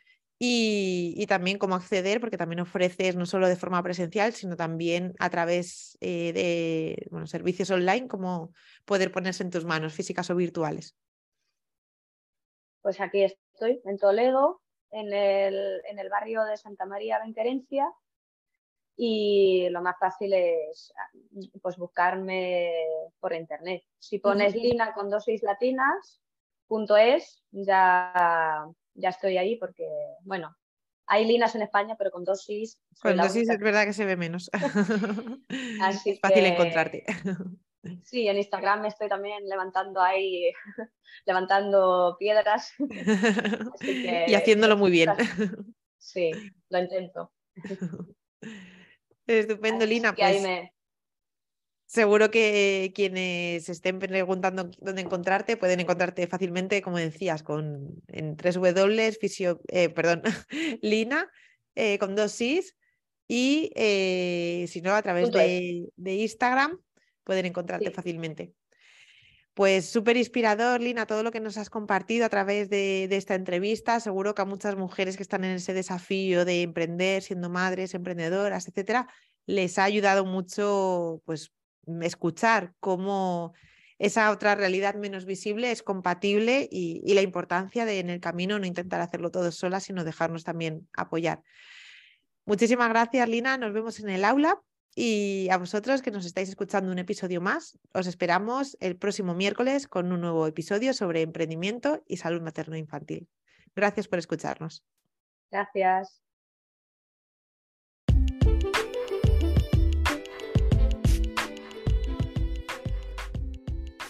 y, 0.44 1.24
también 1.28 1.56
cómo 1.56 1.76
acceder, 1.76 2.20
porque 2.20 2.36
también 2.36 2.58
ofreces 2.58 3.14
no 3.14 3.26
solo 3.26 3.46
de 3.46 3.54
forma 3.54 3.80
presencial, 3.80 4.32
sino 4.32 4.56
también 4.56 5.14
a 5.20 5.30
través 5.30 5.96
eh, 6.00 6.32
de 6.32 7.06
bueno, 7.12 7.28
servicios 7.28 7.70
online, 7.70 8.08
cómo 8.08 8.52
poder 8.84 9.12
ponerse 9.12 9.44
en 9.44 9.50
tus 9.50 9.64
manos, 9.64 9.94
físicas 9.94 10.28
o 10.30 10.34
virtuales. 10.34 10.96
Pues 12.80 13.00
aquí 13.00 13.22
estoy, 13.22 13.80
en 13.84 13.98
Toledo, 13.98 14.60
en 14.90 15.12
el, 15.12 15.80
en 15.88 16.00
el 16.00 16.08
barrio 16.08 16.42
de 16.42 16.56
Santa 16.56 16.86
María 16.86 17.20
Benquerencia 17.20 17.88
y 18.96 19.68
lo 19.70 19.80
más 19.80 19.96
fácil 20.00 20.32
es 20.32 20.92
pues 21.62 21.76
buscarme 21.76 22.72
por 23.20 23.32
internet. 23.32 23.84
Si 24.00 24.18
pones 24.18 24.56
Lina 24.56 24.92
con 24.92 25.08
dosis 25.08 25.44
latinas 25.44 26.20
punto 26.66 26.96
es, 26.96 27.44
ya, 27.52 28.66
ya 28.94 29.10
estoy 29.10 29.36
ahí 29.38 29.56
porque, 29.56 29.86
bueno, 30.22 30.56
hay 31.06 31.26
linas 31.26 31.54
en 31.54 31.62
España, 31.62 31.96
pero 31.96 32.10
con 32.10 32.24
dosis. 32.24 32.80
Con 33.00 33.16
dosis 33.16 33.48
es 33.48 33.58
verdad 33.58 33.84
que 33.84 33.92
se 33.92 34.04
ve 34.04 34.16
menos. 34.16 34.50
es 35.48 36.20
fácil 36.20 36.46
encontrarte. 36.46 37.04
Sí, 38.04 38.28
en 38.28 38.36
Instagram 38.36 38.84
estoy 38.84 39.08
también 39.08 39.48
levantando 39.48 40.00
ahí, 40.00 40.52
levantando 41.26 42.14
piedras. 42.16 42.72
y 43.80 44.34
haciéndolo 44.34 44.76
muy 44.76 44.92
bien. 44.92 45.10
Sí, 45.98 46.30
lo 46.68 46.78
intento. 46.78 47.32
Estupendo, 49.26 49.84
Lina. 49.84 50.14
Pues, 50.14 50.44
seguro 51.92 52.30
que 52.30 52.90
quienes 52.94 53.68
estén 53.68 53.98
preguntando 53.98 54.70
dónde 54.80 55.02
encontrarte 55.02 55.58
pueden 55.58 55.78
encontrarte 55.78 56.26
fácilmente, 56.26 56.80
como 56.80 56.96
decías, 56.96 57.42
con 57.42 58.02
en 58.08 58.34
W 58.34 59.12
fisio, 59.12 59.60
eh, 59.68 59.90
perdón, 59.90 60.22
Lina, 60.80 61.30
eh, 61.74 61.98
con 61.98 62.16
dos 62.16 62.32
Sis, 62.32 62.76
y 63.28 63.72
eh, 63.76 64.64
si 64.68 64.80
no, 64.80 64.94
a 64.94 65.02
través 65.02 65.30
de, 65.32 65.90
Instagram 65.98 66.80
pueden 67.24 67.44
encontrarte 67.44 67.90
fácilmente. 67.90 68.54
Pues 69.52 69.84
súper 69.84 70.16
inspirador, 70.16 70.80
Lina, 70.80 71.06
todo 71.06 71.22
lo 71.22 71.30
que 71.30 71.40
nos 71.40 71.58
has 71.58 71.68
compartido 71.68 72.24
a 72.24 72.30
través 72.30 72.70
de, 72.70 73.04
esta 73.10 73.34
entrevista. 73.34 74.00
Seguro 74.00 74.34
que 74.34 74.40
a 74.40 74.46
muchas 74.46 74.76
mujeres 74.76 75.18
que 75.18 75.22
están 75.22 75.44
en 75.44 75.56
ese 75.56 75.74
desafío 75.74 76.46
de 76.46 76.62
emprender, 76.62 77.22
siendo 77.22 77.50
madres, 77.50 77.92
emprendedoras, 77.92 78.66
etcétera, 78.66 79.08
les 79.44 79.78
ha 79.78 79.84
ayudado 79.84 80.24
mucho 80.24 81.20
pues, 81.26 81.52
escuchar 82.02 82.74
cómo 82.80 83.54
esa 83.98 84.30
otra 84.32 84.56
realidad 84.56 84.96
menos 84.96 85.24
visible 85.24 85.70
es 85.70 85.82
compatible 85.82 86.68
y, 86.70 87.14
la 87.14 87.22
importancia 87.22 87.84
de 87.84 88.00
en 88.00 88.10
el 88.10 88.20
camino 88.20 88.58
no 88.58 88.66
intentar 88.66 89.00
hacerlo 89.00 89.30
todo 89.30 89.52
sola, 89.52 89.78
sino 89.78 90.02
dejarnos 90.02 90.42
también 90.42 90.88
apoyar. 90.96 91.42
Muchísimas 92.44 92.88
gracias, 92.88 93.28
Lina. 93.28 93.58
Nos 93.58 93.72
vemos 93.72 94.00
en 94.00 94.10
el 94.10 94.24
aula. 94.24 94.60
Y 94.94 95.48
a 95.50 95.56
vosotros 95.56 96.02
que 96.02 96.10
nos 96.10 96.26
estáis 96.26 96.50
escuchando 96.50 96.92
un 96.92 96.98
episodio 96.98 97.40
más, 97.40 97.78
os 97.94 98.06
esperamos 98.06 98.76
el 98.80 98.96
próximo 98.96 99.34
miércoles 99.34 99.86
con 99.86 100.12
un 100.12 100.20
nuevo 100.20 100.46
episodio 100.46 100.92
sobre 100.92 101.22
emprendimiento 101.22 102.02
y 102.06 102.18
salud 102.18 102.42
materno-infantil. 102.42 103.28
Gracias 103.74 104.06
por 104.08 104.18
escucharnos. 104.18 104.84
Gracias. 105.50 106.21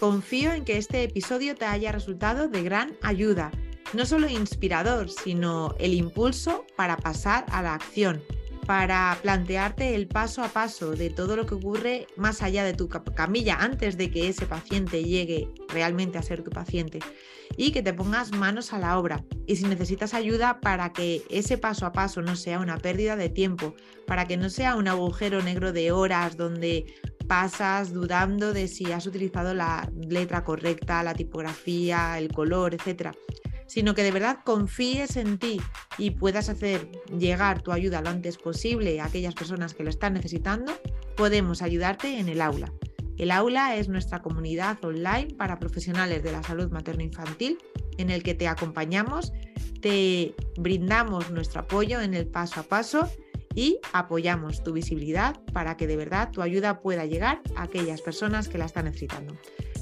Confío 0.03 0.51
en 0.51 0.65
que 0.65 0.75
este 0.75 1.01
episodio 1.03 1.55
te 1.55 1.63
haya 1.63 1.93
resultado 1.93 2.49
de 2.49 2.61
gran 2.61 2.97
ayuda, 3.01 3.51
no 3.93 4.05
solo 4.05 4.27
inspirador, 4.27 5.09
sino 5.09 5.75
el 5.79 5.93
impulso 5.93 6.65
para 6.75 6.97
pasar 6.97 7.45
a 7.47 7.61
la 7.61 7.75
acción 7.75 8.21
para 8.65 9.17
plantearte 9.21 9.95
el 9.95 10.07
paso 10.07 10.43
a 10.43 10.47
paso 10.47 10.91
de 10.91 11.09
todo 11.09 11.35
lo 11.35 11.45
que 11.45 11.55
ocurre 11.55 12.07
más 12.15 12.41
allá 12.41 12.63
de 12.63 12.73
tu 12.73 12.87
camilla 12.87 13.57
antes 13.59 13.97
de 13.97 14.09
que 14.09 14.29
ese 14.29 14.45
paciente 14.45 15.03
llegue 15.03 15.49
realmente 15.67 16.17
a 16.17 16.23
ser 16.23 16.43
tu 16.43 16.49
paciente 16.49 16.99
y 17.57 17.71
que 17.71 17.83
te 17.83 17.93
pongas 17.93 18.31
manos 18.31 18.73
a 18.73 18.79
la 18.79 18.97
obra. 18.97 19.23
Y 19.45 19.57
si 19.57 19.65
necesitas 19.65 20.13
ayuda 20.13 20.59
para 20.61 20.93
que 20.93 21.23
ese 21.29 21.57
paso 21.57 21.85
a 21.85 21.91
paso 21.91 22.21
no 22.21 22.35
sea 22.35 22.59
una 22.59 22.77
pérdida 22.77 23.15
de 23.15 23.29
tiempo, 23.29 23.75
para 24.07 24.25
que 24.25 24.37
no 24.37 24.49
sea 24.49 24.75
un 24.75 24.87
agujero 24.87 25.41
negro 25.41 25.73
de 25.73 25.91
horas 25.91 26.37
donde 26.37 26.85
pasas 27.27 27.93
dudando 27.93 28.53
de 28.53 28.67
si 28.67 28.91
has 28.91 29.07
utilizado 29.07 29.53
la 29.53 29.89
letra 29.95 30.43
correcta, 30.43 31.03
la 31.03 31.13
tipografía, 31.13 32.17
el 32.17 32.31
color, 32.31 32.73
etcétera 32.73 33.13
sino 33.73 33.95
que 33.95 34.03
de 34.03 34.11
verdad 34.11 34.39
confíes 34.43 35.17
en 35.17 35.39
ti 35.39 35.59
y 35.97 36.11
puedas 36.11 36.47
hacer 36.47 36.91
llegar 37.17 37.63
tu 37.63 37.71
ayuda 37.71 38.01
lo 38.01 38.09
antes 38.09 38.37
posible 38.37 39.01
a 39.01 39.05
aquellas 39.05 39.33
personas 39.33 39.73
que 39.73 39.83
lo 39.83 39.89
están 39.89 40.13
necesitando, 40.13 40.73
podemos 41.15 41.63
ayudarte 41.63 42.19
en 42.19 42.29
el 42.29 42.41
aula. 42.41 42.71
El 43.17 43.31
aula 43.31 43.75
es 43.75 43.89
nuestra 43.89 44.21
comunidad 44.21 44.77
online 44.83 45.33
para 45.35 45.57
profesionales 45.57 46.21
de 46.21 46.31
la 46.31 46.43
salud 46.43 46.71
materno-infantil 46.71 47.57
en 47.97 48.11
el 48.11 48.21
que 48.21 48.35
te 48.35 48.47
acompañamos, 48.47 49.33
te 49.81 50.35
brindamos 50.57 51.31
nuestro 51.31 51.61
apoyo 51.61 51.99
en 51.99 52.13
el 52.13 52.27
paso 52.27 52.59
a 52.59 52.63
paso 52.63 53.09
y 53.55 53.79
apoyamos 53.93 54.63
tu 54.63 54.73
visibilidad 54.73 55.39
para 55.53 55.77
que 55.77 55.87
de 55.87 55.97
verdad 55.97 56.31
tu 56.31 56.41
ayuda 56.41 56.81
pueda 56.81 57.05
llegar 57.05 57.41
a 57.55 57.63
aquellas 57.63 58.01
personas 58.01 58.47
que 58.47 58.57
la 58.57 58.65
están 58.65 58.85
necesitando. 58.85 59.37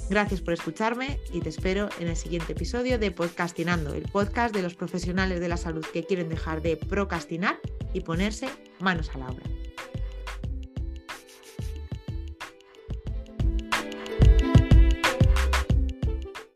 Gracias 0.09 0.41
por 0.41 0.53
escucharme 0.53 1.19
y 1.31 1.39
te 1.39 1.49
espero 1.49 1.89
en 1.99 2.09
el 2.09 2.17
siguiente 2.17 2.51
episodio 2.51 2.99
de 2.99 3.11
Podcastinando, 3.11 3.93
el 3.93 4.03
podcast 4.03 4.53
de 4.53 4.61
los 4.61 4.75
profesionales 4.75 5.39
de 5.39 5.47
la 5.47 5.55
salud 5.55 5.85
que 5.85 6.03
quieren 6.03 6.27
dejar 6.27 6.61
de 6.61 6.75
procrastinar 6.75 7.59
y 7.93 8.01
ponerse 8.01 8.49
manos 8.79 9.09
a 9.15 9.19
la 9.19 9.29
obra. 9.29 9.45